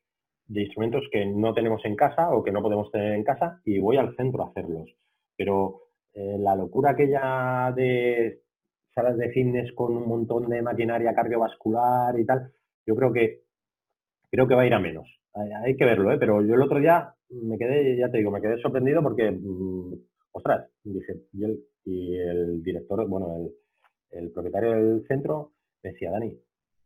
[0.60, 3.96] instrumentos que no tenemos en casa o que no podemos tener en casa y voy
[3.96, 4.90] al centro a hacerlos.
[5.36, 5.82] Pero
[6.14, 8.42] eh, la locura aquella de
[8.94, 12.52] salas de fitness con un montón de maquinaria cardiovascular y tal,
[12.86, 13.42] yo creo que
[14.30, 15.08] creo que va a ir a menos.
[15.34, 16.18] Hay, que verlo, ¿eh?
[16.18, 19.94] pero yo el otro día me quedé, ya te digo, me quedé sorprendido porque, mm,
[20.32, 23.52] ostras, dije, y el, y el director, bueno, el,
[24.10, 26.38] el propietario del centro decía, Dani,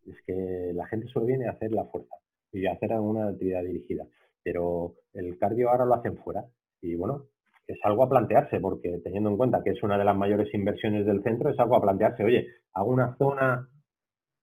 [0.06, 2.14] es que la gente solo viene a hacer la fuerza
[2.52, 4.04] y hacer alguna actividad dirigida,
[4.42, 6.44] pero el cardio ahora lo hacen fuera.
[6.80, 7.24] Y bueno,
[7.66, 11.04] es algo a plantearse, porque teniendo en cuenta que es una de las mayores inversiones
[11.04, 13.68] del centro, es algo a plantearse, oye, hago una zona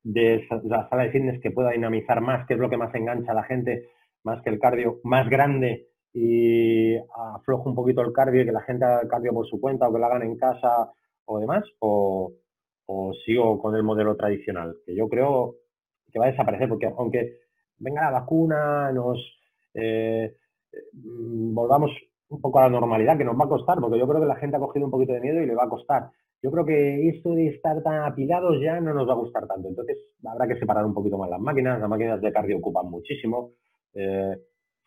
[0.03, 3.31] de la sala de fitness que pueda dinamizar más, que es lo que más engancha
[3.31, 3.89] a la gente,
[4.23, 6.95] más que el cardio, más grande y
[7.35, 9.93] aflojo un poquito el cardio y que la gente haga cardio por su cuenta o
[9.93, 10.91] que lo hagan en casa
[11.25, 12.33] o demás, o,
[13.25, 15.55] sigo con el modelo tradicional, que yo creo
[16.11, 17.37] que va a desaparecer, porque aunque
[17.77, 19.19] venga la vacuna, nos
[19.73, 20.35] eh,
[20.93, 21.91] mm, volvamos
[22.29, 24.35] un poco a la normalidad, que nos va a costar, porque yo creo que la
[24.35, 26.09] gente ha cogido un poquito de miedo y le va a costar.
[26.41, 29.69] Yo creo que esto de estar tan apilados ya no nos va a gustar tanto.
[29.69, 31.79] Entonces habrá que separar un poquito más las máquinas.
[31.79, 33.53] Las máquinas de cardio ocupan muchísimo.
[33.93, 34.35] Eh,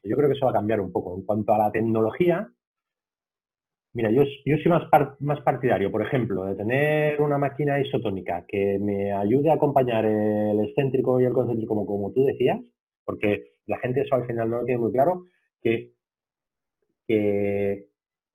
[0.03, 1.17] yo creo que eso va a cambiar un poco.
[1.17, 2.47] En cuanto a la tecnología,
[3.95, 4.83] mira, yo, yo soy más,
[5.21, 10.61] más partidario, por ejemplo, de tener una máquina isotónica que me ayude a acompañar el
[10.61, 12.61] excéntrico y el concéntrico, como, como tú decías,
[13.07, 15.25] porque la gente eso al final no lo tiene muy claro,
[15.63, 15.97] que
[17.07, 17.89] que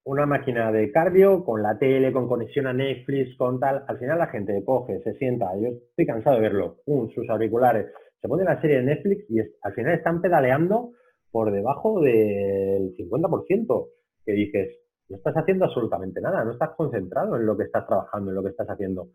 [0.03, 4.17] una máquina de cardio con la tele, con conexión a Netflix, con tal, al final
[4.17, 6.77] la gente coge, se sienta, yo estoy cansado de verlo,
[7.13, 7.88] sus auriculares,
[8.19, 10.91] se pone la serie de Netflix y al final están pedaleando
[11.31, 13.88] por debajo del 50%,
[14.25, 14.77] que dices,
[15.10, 18.43] no estás haciendo absolutamente nada, no estás concentrado en lo que estás trabajando, en lo
[18.43, 19.10] que estás haciendo.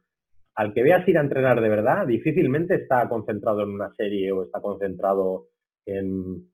[0.56, 4.44] Al que veas ir a entrenar de verdad, difícilmente está concentrado en una serie o
[4.44, 5.48] está concentrado
[5.84, 6.48] en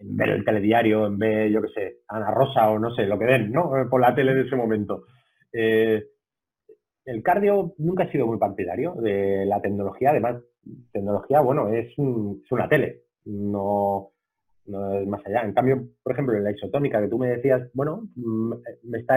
[0.00, 3.18] en ver el telediario, en ver, yo qué sé, Ana Rosa o no sé, lo
[3.18, 3.76] que den, ¿no?
[3.76, 5.04] Eh, por la tele en ese momento.
[5.52, 6.04] Eh,
[7.04, 10.42] el cardio nunca ha sido muy partidario de la tecnología, además,
[10.92, 14.10] tecnología, bueno, es, una tele, no,
[14.66, 15.42] no, es más allá.
[15.42, 18.52] En cambio, por ejemplo, en la isotónica que tú me decías, bueno, mm,
[18.84, 19.14] me está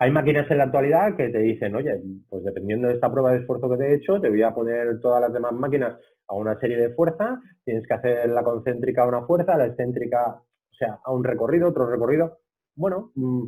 [0.00, 3.40] hay máquinas en la actualidad que te dicen, oye, pues dependiendo de esta prueba de
[3.40, 6.58] esfuerzo que te he hecho, te voy a poner todas las demás máquinas a una
[6.58, 11.00] serie de fuerza, tienes que hacer la concéntrica a una fuerza, la excéntrica, o sea,
[11.04, 12.38] a un recorrido, otro recorrido.
[12.74, 13.44] Bueno, mm,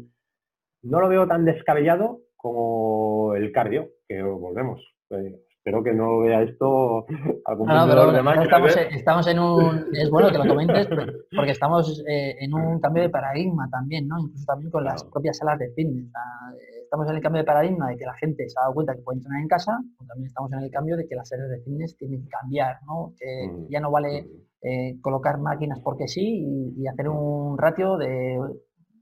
[0.82, 4.82] no lo veo tan descabellado como el cardio, que volvemos.
[5.08, 7.06] Eh, espero que no vea esto
[7.44, 9.86] algún no, pero estamos, estamos, en un...
[9.92, 14.18] Es bueno que lo comentes porque estamos eh, en un cambio de paradigma también, ¿no?
[14.18, 16.10] Incluso también con las propias salas de fitness.
[16.82, 19.02] estamos en el cambio de paradigma de que la gente se ha dado cuenta que
[19.02, 21.60] puede entrenar en casa, pero también estamos en el cambio de que las salas de
[21.60, 23.14] fitness tienen que cambiar, ¿no?
[23.16, 24.66] Que mm, ya no vale mm.
[24.66, 28.36] eh, colocar máquinas porque sí y, hacer un ratio de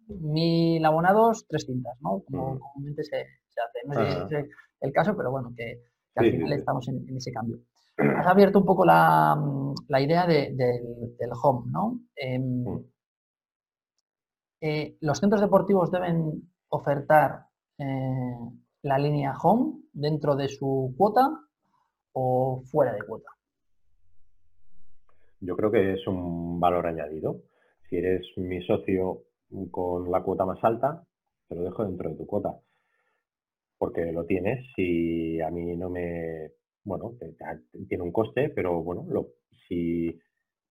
[0.09, 2.23] mil abonados, tres cintas, ¿no?
[2.27, 2.59] Como mm.
[2.59, 3.87] comúnmente se, hace.
[3.87, 4.47] No sé si es
[4.83, 7.59] el caso, pero bueno, que, al final estamos en, ese cambio.
[7.97, 9.37] Has abierto un poco la,
[10.01, 12.01] idea del, home, ¿no?
[12.17, 12.85] Em, mm.
[14.63, 17.47] eh, ¿Los centros deportivos deben ofertar
[17.79, 18.37] eh,
[18.83, 21.29] la línea home dentro de su cuota
[22.13, 23.31] o fuera de cuota?
[25.41, 27.43] Yo creo que es un valor añadido.
[27.89, 29.23] Si eres mi socio
[29.71, 31.05] con la cuota más alta,
[31.49, 32.61] te lo dejo dentro de tu cuota.
[33.81, 36.51] Porque lo tienes y a mí no me...
[36.85, 37.15] Bueno,
[37.89, 39.07] tiene un coste, pero bueno,
[39.67, 40.19] si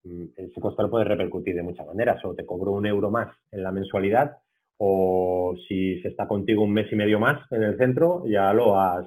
[0.04, 2.24] mm, ese coste lo puede repercutir de muchas maneras.
[2.24, 4.38] O te cobro un euro más en la mensualidad
[4.78, 8.80] o si se está contigo un mes y medio más en el centro, ya lo
[8.80, 9.06] has,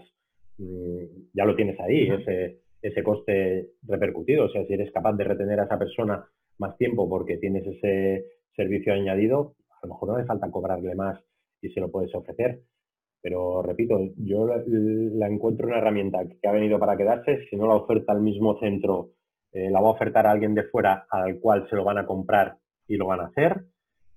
[0.59, 4.47] mm, ya lo tienes ahí, ese, ese coste repercutido.
[4.47, 6.27] O sea, si eres capaz de retener a esa persona
[6.59, 11.19] más tiempo porque tienes ese servicio añadido, a lo mejor no hace falta cobrarle más
[11.63, 12.61] y se lo puedes ofrecer.
[13.23, 17.47] Pero repito, yo la, encuentro una herramienta que ha venido para quedarse.
[17.49, 19.11] Si no la oferta al mismo centro,
[19.53, 22.07] eh, la va a ofertar a alguien de fuera al cual se lo van a
[22.07, 22.57] comprar
[22.89, 23.65] y lo van a hacer.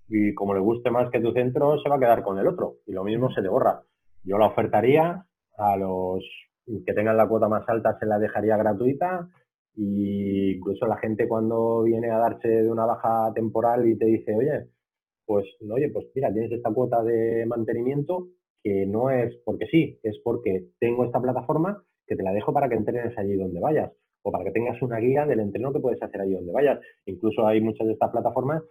[0.07, 2.77] Y como le guste más que tu centro, se va a quedar con el otro.
[2.87, 3.83] Y lo mismo se le borra.
[4.23, 5.23] Yo la ofertaría
[5.57, 6.23] a los
[6.65, 9.29] que tengan la cuota más alta, se la dejaría gratuita.
[9.75, 14.35] Y incluso la gente cuando viene a darse de una baja temporal y te dice,
[14.35, 14.67] oye,
[15.27, 18.29] pues oye, pues mira, tienes esta cuota de mantenimiento
[18.65, 22.67] que no es porque sí, es porque tengo esta plataforma que te la dejo para
[22.67, 23.91] que entrenes allí donde vayas
[24.23, 26.79] o para que tengas una guía del entreno que puedes hacer allí donde vayas.
[27.05, 28.63] Incluso hay muchas de estas plataformas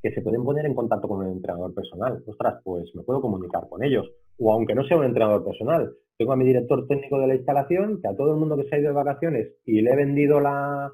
[0.00, 2.22] que se pueden poner en contacto con un entrenador personal.
[2.24, 4.08] Ostras, pues me puedo comunicar con ellos.
[4.38, 8.00] O aunque no sea un entrenador personal, tengo a mi director técnico de la instalación,
[8.00, 10.38] que a todo el mundo que se ha ido de vacaciones y le he vendido
[10.38, 10.92] la,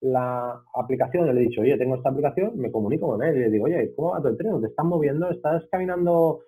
[0.00, 3.50] la aplicación, le he dicho, oye, tengo esta aplicación, me comunico con él y le
[3.50, 4.60] digo, oye, ¿cómo va tu entreno?
[4.60, 5.28] ¿Te estás moviendo?
[5.28, 6.42] ¿Estás caminando?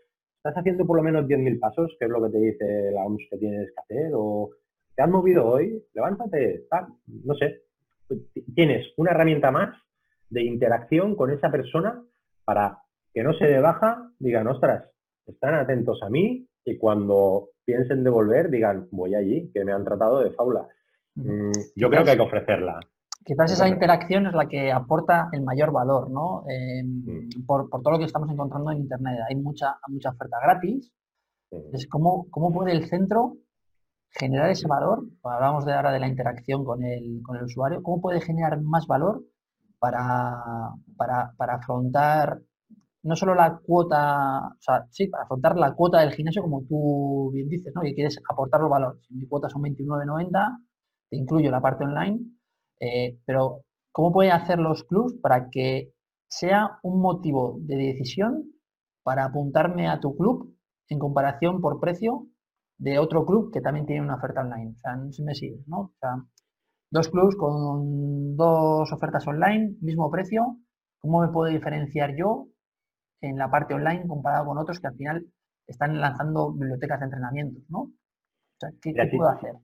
[0.44, 1.96] ¿Estás haciendo por lo menos 10.000 pasos?
[1.98, 4.12] que es lo que te dice la OMS que tienes que hacer?
[4.14, 4.50] ¿O
[4.94, 5.82] te has movido hoy?
[5.94, 6.66] Levántate,
[7.24, 7.62] no sé.
[8.54, 9.74] Tienes una herramienta más
[10.28, 12.04] de interacción con esa persona
[12.44, 12.76] para
[13.14, 14.84] que no se de baja, digan, ostras,
[15.24, 20.20] están atentos a mí y cuando piensen devolver, digan, voy allí, que me han tratado
[20.20, 20.68] de faula.
[21.14, 22.80] Mm, yo creo que hay que ofrecerla.
[23.24, 26.44] Quizás esa interacción es la que aporta el mayor valor, ¿no?
[26.46, 27.46] Em, mm.
[27.46, 29.18] por, todo lo que estamos encontrando en Internet.
[29.28, 30.92] Hay mucha, mucha oferta gratis.
[31.50, 33.36] Entonces, ¿cómo, ¿cómo puede el centro
[34.10, 35.04] generar ese valor?
[35.22, 37.82] Hablamos de ahora de la interacción con el, con el usuario.
[37.82, 39.22] ¿Cómo puede generar más valor
[39.78, 42.40] para, para, para, afrontar
[43.04, 47.30] no solo la cuota, o sea, sí, para afrontar la cuota del gimnasio, como tú
[47.32, 47.84] bien dices, ¿no?
[47.84, 49.02] Y quieres aportar los valores.
[49.06, 50.58] Si mi cuota son 29,90,
[51.10, 52.20] te incluyo la parte online,
[52.80, 55.92] eh, pero, ¿cómo pueden hacer los clubs para que
[56.28, 58.52] sea un motivo de decisión
[59.02, 60.56] para apuntarme a tu club
[60.88, 62.26] en comparación por precio
[62.78, 64.74] de otro club que también tiene una oferta online?
[64.76, 65.80] O sea, no se me sigue, ¿no?
[65.80, 66.16] O sea,
[66.90, 70.58] dos clubs con dos ofertas online, mismo precio,
[70.98, 72.48] ¿cómo me puedo diferenciar yo
[73.20, 75.26] en la parte online comparado con otros que al final
[75.66, 77.80] están lanzando bibliotecas de entrenamiento, ¿no?
[77.80, 77.90] O
[78.58, 79.54] sea, ¿qué, puedo hacer?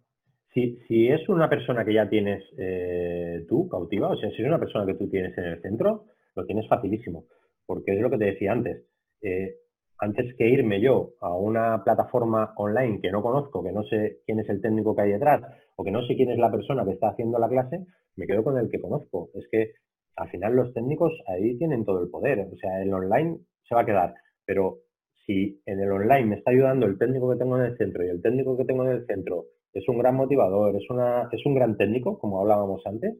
[0.52, 4.58] Si, es una persona que ya tienes eh, tú cautiva, o sea, si es una
[4.58, 7.24] persona que tú tienes en el centro, lo tienes facilísimo,
[7.66, 8.84] porque es lo que te decía antes.
[9.22, 9.56] Eh,
[9.98, 14.40] antes que irme yo a una plataforma online que no conozco, que no sé quién
[14.40, 15.42] es el técnico que hay detrás,
[15.76, 17.86] o que no sé quién es la persona que está haciendo la clase,
[18.16, 19.30] me quedo con el que conozco.
[19.34, 19.72] Es que
[20.16, 22.40] al final los técnicos ahí tienen todo el poder.
[22.52, 24.78] O sea, el online se va a quedar, pero
[25.26, 28.08] si en el online me está ayudando el técnico que tengo en el centro y
[28.08, 31.54] el técnico que tengo en el centro es un gran motivador, es, una, es un
[31.54, 33.16] gran técnico, como hablábamos antes,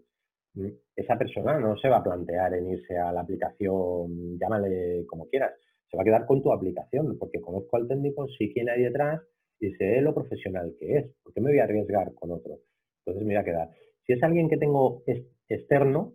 [0.55, 5.28] mm, esa persona no se va a plantear en irse a la aplicación, llámale como
[5.28, 5.53] quieras,
[5.90, 9.20] se va a quedar con tu aplicación, porque conozco al técnico, sé quién hay detrás
[9.59, 12.59] y sé lo profesional que es, ¿por qué me voy a arriesgar con otro?
[13.01, 13.70] Entonces me voy a quedar.
[14.07, 15.03] Si es alguien que tengo
[15.48, 16.14] externo,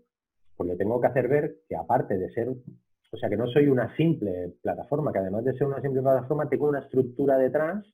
[0.56, 3.68] pues le tengo que hacer ver que aparte de ser, o sea, que no soy
[3.68, 7.86] una simple plataforma, que además de ser una simple plataforma, tengo una estructura detrás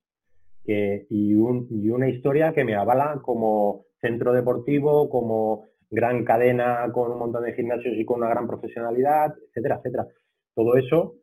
[0.66, 7.44] y, una historia que me avala como centro deportivo, como gran cadena con un montón
[7.44, 10.08] de gimnasios y con una gran profesionalidad, etcétera, etcétera.
[10.56, 11.16] Todo eso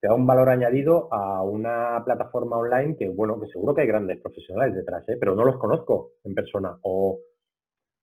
[0.00, 3.86] te da un valor añadido a una plataforma online que, bueno, que seguro que hay
[3.86, 5.16] grandes profesionales detrás, ¿eh?
[5.18, 7.20] pero no los conozco en persona o,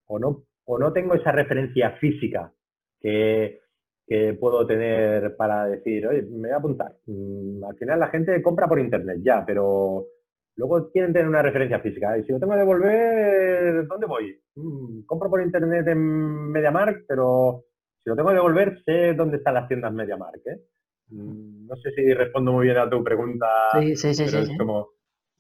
[0.08, 2.52] o, no, o no tengo esa referencia física
[3.00, 3.60] que,
[4.06, 6.96] que puedo tener para decir, oye, me voy a apuntar.
[7.06, 10.08] Mm, al final la gente compra por internet ya, pero
[10.56, 12.18] luego quieren tener una referencia física.
[12.18, 14.40] Y si lo tengo que devolver, ¿dónde voy?
[14.56, 17.66] Mm, compro por internet en MediaMark, pero
[18.04, 20.42] si lo tengo que devolver, sé dónde están las tiendas MediaMark.
[20.46, 20.62] ¿eh?
[21.10, 23.48] Mm, no sé si respondo muy bien a tu pregunta.
[23.80, 24.24] Sí, sí, sí.
[24.24, 24.90] es, Como,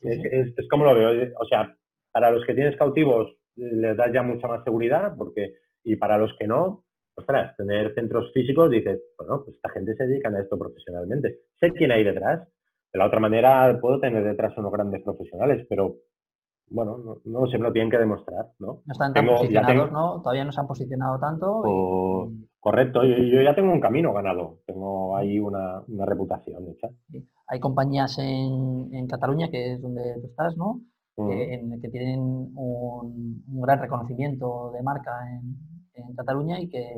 [0.01, 1.31] es, como lo veo.
[1.39, 1.75] O sea,
[2.11, 5.53] para los que tienes cautivos les das ya mucha más seguridad, porque
[5.83, 6.85] y para los que no,
[7.15, 11.39] ostras, tener centros físicos, dices, bueno, pues esta gente se dedica a esto profesionalmente.
[11.59, 12.47] Sé quién hay detrás.
[12.93, 15.95] De la otra manera, puedo tener detrás unos grandes profesionales, pero
[16.69, 18.81] bueno, no, no se me lo tienen que demostrar, ¿no?
[18.85, 20.21] No están tan posicionados, ¿no?
[20.21, 21.63] Todavía no se han posicionado tanto.
[22.59, 26.87] Correcto, yo, ya tengo un camino ganado, tengo ahí una, reputación hecha.
[27.47, 30.81] Hay compañías en, Cataluña, que es donde tú estás, ¿no?
[31.15, 32.19] Que, que, tienen
[32.55, 35.57] un, gran reconocimiento de marca en,
[35.95, 36.95] en Cataluña y que,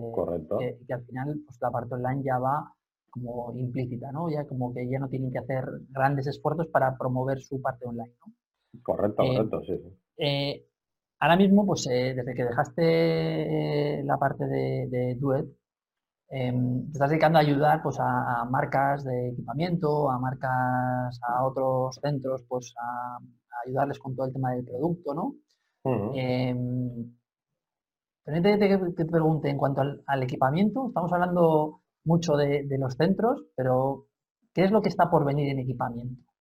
[0.87, 2.71] que, al final pues, la parte online ya va
[3.15, 4.29] como implícita, ¿no?
[4.29, 8.13] Ya como que ya no tienen que hacer grandes esfuerzos para promover su parte online,
[8.19, 8.33] ¿no?
[8.83, 9.73] Correcto, eh, correcto, sí.
[10.17, 10.65] Eh,
[11.19, 15.45] ahora mismo, pues eh, desde que dejaste la parte de, de Duet,
[16.29, 21.97] em, te estás dedicando a ayudar pues, a, marcas de equipamiento, a marcas, a otros
[22.01, 23.17] centros, pues a,
[23.65, 25.35] ayudarles con todo el tema del producto, ¿no?
[28.25, 30.87] Permíteme que te pregunte en cuanto al, equipamiento.
[30.87, 34.07] Estamos hablando mucho de, los centros, pero
[34.53, 36.31] ¿qué es lo que está por venir en equipamiento?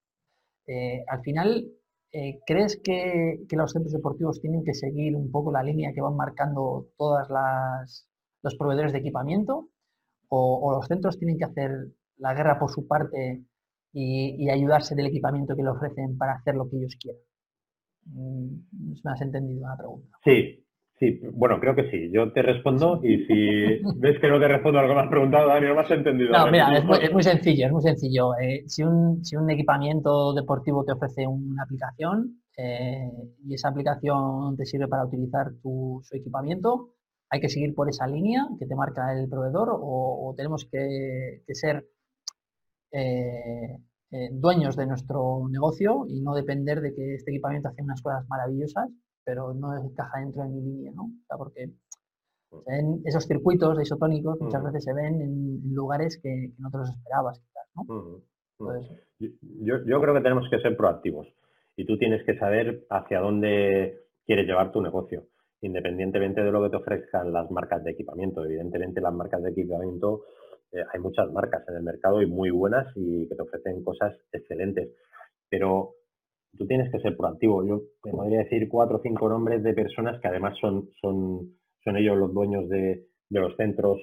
[0.66, 1.66] Eh, al final,
[2.12, 6.16] eh, ¿crees que, los centros deportivos tienen que seguir un poco la línea que van
[6.16, 7.28] marcando todos
[8.42, 9.70] los proveedores de equipamiento?
[10.28, 11.70] O, los centros tienen que hacer
[12.16, 13.44] la guerra por su parte
[13.92, 17.22] y, ayudarse del equipamiento que le ofrecen para hacer lo que ellos quieran?
[18.06, 20.18] Mm, ¿Me has entendido la pregunta?
[20.24, 20.63] Sí,
[21.04, 22.10] Sí, bueno, creo que sí.
[22.10, 25.08] Yo te respondo y si ves que no te respondo a lo que me has
[25.08, 26.32] preguntado, Dani, no me has entendido.
[26.32, 28.38] No, mira, es muy, sencillo, es muy sencillo.
[28.38, 33.10] Eh, si, un, si un equipamiento deportivo te ofrece una aplicación eh,
[33.44, 36.94] y esa aplicación te sirve para utilizar tu, su equipamiento,
[37.28, 41.86] hay que seguir por esa línea que te marca el proveedor o, tenemos que, ser
[42.92, 43.76] eh,
[44.32, 48.88] dueños de nuestro negocio y no depender de que este equipamiento hace unas cosas maravillosas
[49.24, 51.04] pero no encaja dentro de mi línea, ¿no?
[51.04, 51.70] O sea, porque
[52.66, 57.40] en esos circuitos isotónicos muchas veces se ven en, lugares que, no te los esperabas,
[57.40, 58.22] quizás, ¿no?
[59.18, 61.26] yo, yo, creo que tenemos que ser proactivos
[61.76, 65.26] y tú tienes que saber hacia dónde quieres llevar tu negocio,
[65.60, 68.44] independientemente de lo que te ofrezcan las marcas de equipamiento.
[68.44, 70.22] Evidentemente las marcas de equipamiento,
[70.72, 74.16] eh, hay muchas marcas en el mercado y muy buenas y que te ofrecen cosas
[74.30, 74.90] excelentes,
[75.48, 75.94] pero
[76.56, 77.66] tú tienes que ser proactivo.
[77.66, 81.96] Yo te podría decir cuatro o cinco nombres de personas que además son, son, son
[81.96, 83.98] ellos los dueños de, los centros,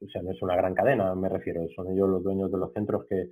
[0.00, 2.72] o sea, no es una gran cadena, me refiero, son ellos los dueños de los
[2.74, 3.30] centros que,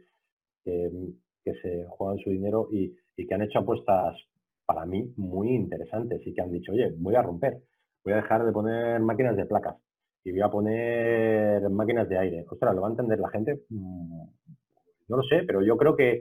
[0.65, 4.17] que, se juegan su dinero y, que han hecho apuestas
[4.65, 7.59] para mí muy interesantes y que han dicho, oye, voy a romper,
[8.03, 9.77] voy a dejar de poner máquinas de placas
[10.25, 12.47] y voy a poner máquinas de aire.
[12.49, 13.61] Ostras, ¿lo va a entender la gente?
[13.69, 14.23] Mm,
[15.09, 16.21] no lo sé, pero yo creo que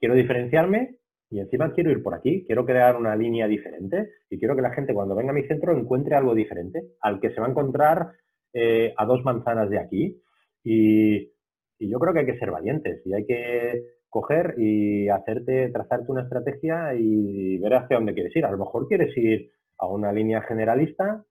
[0.00, 0.96] quiero diferenciarme
[1.36, 4.72] y encima quiero ir por aquí, quiero crear una línea diferente y quiero que la
[4.72, 8.12] gente cuando venga a mi centro encuentre algo diferente al que se va a encontrar
[8.54, 10.22] eh, a dos manzanas de aquí.
[10.64, 11.30] Y,
[11.78, 16.22] yo creo que hay que ser valientes y hay que coger y hacerte, trazarte una
[16.22, 18.46] estrategia y ver hacia dónde quieres ir.
[18.46, 21.22] A lo mejor quieres ir a una línea generalista,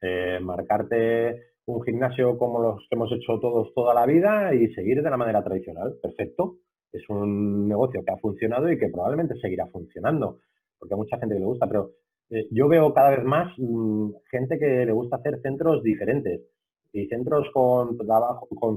[0.00, 5.00] eh, marcarte un gimnasio como los que hemos hecho todos toda la vida y seguir
[5.00, 5.94] de la manera tradicional.
[6.02, 6.56] Perfecto
[6.92, 10.40] es un negocio que ha funcionado y que probablemente seguirá funcionando,
[10.78, 11.92] porque a mucha gente le gusta, pero
[12.30, 16.40] eh, yo veo cada vez más mm, gente que le gusta hacer centros diferentes
[16.92, 17.96] y centros con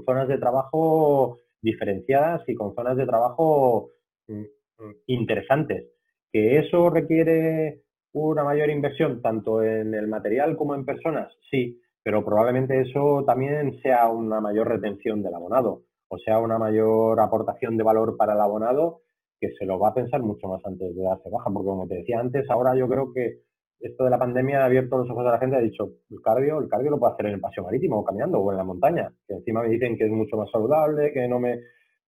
[0.06, 3.90] zonas de trabajo diferenciadas y con zonas de trabajo
[4.28, 5.88] mm, mm, interesantes.
[6.32, 7.82] Que eso requiere
[8.14, 13.82] una mayor inversión tanto en el material como en personas, sí, pero probablemente eso también
[13.82, 18.40] sea una mayor retención del abonado o sea una mayor aportación de valor para el
[18.40, 19.02] abonado,
[19.40, 21.96] que se lo va a pensar mucho más antes de darse baja, porque como te
[21.96, 23.42] decía antes, ahora yo creo que
[23.80, 26.60] esto de la pandemia ha abierto los ojos de la gente, ha dicho, el cardio,
[26.60, 29.14] el cardio lo puedo hacer en el paseo marítimo, o caminando, o en la montaña,
[29.28, 31.60] que encima me dicen que es mucho más saludable, que no me...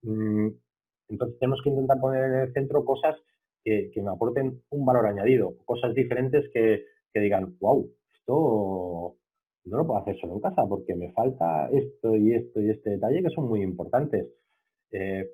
[0.02, 0.48] Mm,
[1.10, 3.16] entonces tenemos que intentar poner en el centro cosas
[3.64, 9.16] que, me aporten un valor añadido, cosas diferentes que, que digan, wow, esto
[9.70, 12.91] no lo puedo hacer solo en casa porque me falta esto y esto y este
[12.91, 14.28] detalle que son muy importantes.
[14.91, 15.30] Eh,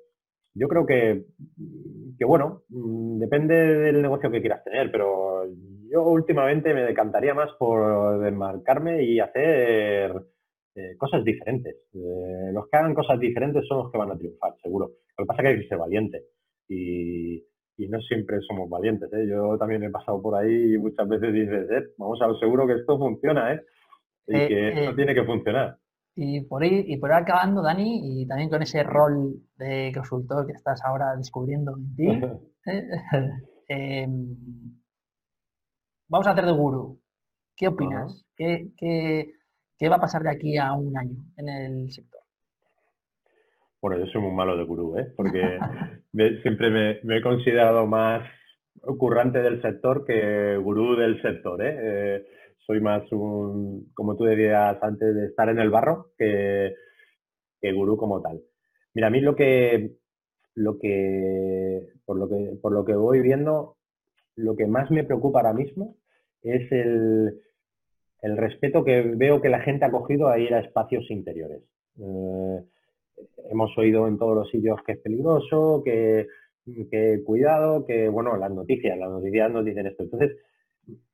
[0.54, 1.24] yo creo que,
[2.16, 5.44] que, bueno, mm, depende del negocio que quieras tener, pero
[5.90, 10.12] yo últimamente me decantaría más por desmarcarme y hacer
[10.76, 11.76] eh, cosas diferentes.
[11.94, 14.90] Eh, los que hagan cosas diferentes son los que van a triunfar, seguro.
[15.16, 16.24] Lo que pasa es que hay que ser valiente
[16.68, 17.44] y,
[17.88, 19.10] no siempre somos valientes.
[19.28, 22.74] Yo también he pasado por ahí y muchas veces dices, vamos a lo seguro que
[22.74, 23.60] esto funciona.
[24.26, 25.78] Y que esto tiene que funcionar.
[26.16, 30.46] Y por ahí, y por ahí acabando, Dani, y también con ese rol de consultor
[30.46, 32.06] que estás ahora descubriendo en ti,
[33.68, 34.36] em,
[36.08, 37.00] vamos a hacer de gurú.
[37.56, 38.24] ¿Qué opinas?
[38.36, 42.20] ¿Qué, qué, va a pasar de aquí a un año en el sector?
[43.80, 45.12] Bueno, yo soy muy malo de gurú, ¿eh?
[45.16, 45.58] porque
[46.42, 48.26] siempre me, he considerado más
[48.98, 51.60] currante del sector que gurú del sector.
[51.64, 51.76] ¿eh?
[51.78, 52.24] eh
[52.66, 56.74] soy más un, como tú decías antes, de estar en el barro que,
[57.60, 58.40] que gurú como tal.
[58.94, 59.92] Mira, a mí lo que,
[60.54, 63.76] lo que, por lo que, por lo que voy viendo,
[64.36, 65.96] lo que más me preocupa ahora mismo
[66.42, 67.40] es el,
[68.22, 71.62] el respeto que veo que la gente ha cogido a ir a espacios interiores.
[71.98, 72.64] Eh,
[73.50, 76.26] hemos oído en todos los sitios que es peligroso, que,
[76.90, 80.04] que cuidado, que bueno, las noticias, las noticias nos dicen esto.
[80.04, 80.36] Entonces,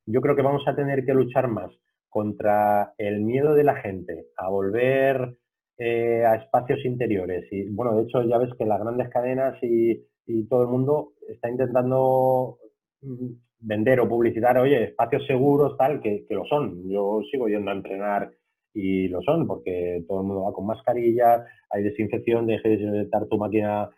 [0.07, 1.71] yo creo que vamos a tener que luchar más
[2.09, 5.37] contra el miedo de la gente a volver
[5.79, 7.47] eh, a espacios interiores.
[7.51, 10.05] Y bueno, de hecho ya ves que las grandes cadenas y,
[10.49, 12.59] todo el mundo está intentando
[13.03, 16.89] mm, vender o publicitar, oye, espacios seguros, tal, que, lo son.
[16.89, 18.31] Yo sigo yendo a entrenar
[18.73, 23.27] y lo son, porque todo el mundo va con mascarilla, hay desinfección, deje de desinfectar
[23.27, 23.91] tu máquina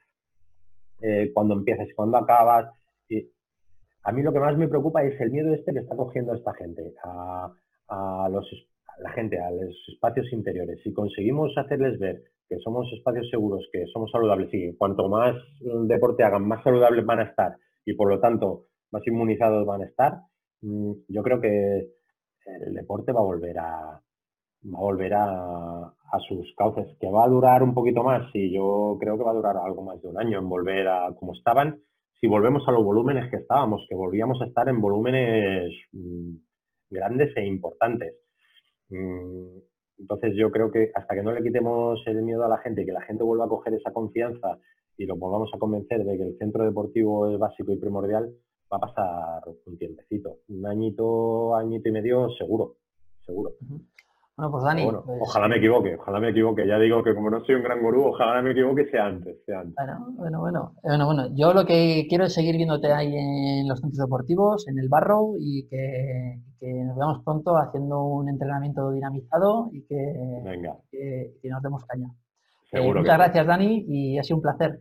[1.03, 2.73] eh, cuando empiezas y cuando acabas.
[4.05, 6.53] A mí lo que más me preocupa es el miedo este que está cogiendo esta
[6.55, 7.53] gente, a,
[8.99, 10.81] la gente, a los espacios interiores.
[10.83, 16.25] Si conseguimos hacerles ver que somos espacios seguros, que somos saludables y cuanto más deporte
[16.25, 20.21] hagan, más saludables van a estar y por lo tanto más inmunizados van a estar,
[20.61, 21.89] mm, yo creo que
[22.67, 24.01] el deporte va a volver a,
[24.65, 28.53] va a volver a, a, sus cauces, que va a durar un poquito más, y
[28.53, 31.33] yo creo que va a durar algo más de un año en volver a como
[31.33, 31.81] estaban,
[32.23, 36.35] si volvemos a los volúmenes que estábamos, que volvíamos a estar en volúmenes mm,
[36.89, 38.15] grandes e importantes.
[38.91, 39.59] Mm,
[39.99, 42.93] entonces yo creo que hasta que no le quitemos el miedo a la gente que
[42.93, 44.61] la gente vuelva a coger esa confianza
[44.97, 48.33] y lo volvamos a convencer de que el centro deportivo es básico y primordial,
[48.73, 50.39] va a pasar un tiempecito.
[50.49, 52.77] Un añito, añito y medio seguro,
[53.27, 53.55] seguro.
[54.37, 54.85] Bueno, pues Dani.
[54.85, 56.67] Pues ojalá me equivoque, ojalá me equivoque.
[56.67, 60.07] Ya digo que como no soy un gran gurú, ojalá me equivoque sea antes, Bueno,
[60.17, 61.29] bueno, bueno, bueno, bueno.
[61.35, 65.35] Yo lo que quiero es seguir viéndote ahí en los centros deportivos, en el barro,
[65.39, 70.15] y que, nos veamos pronto haciendo un entrenamiento dinamizado y que,
[70.91, 72.09] que, nos demos caña.
[72.73, 74.81] Eh, muchas gracias, Dani, y ha sido un placer.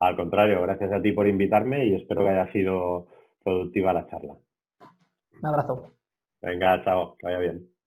[0.00, 3.08] Al contrario, gracias a ti por invitarme y espero que haya sido
[3.44, 4.34] productiva la charla.
[5.40, 5.92] Un abrazo.
[6.40, 7.77] Venga, chao, que vaya bien.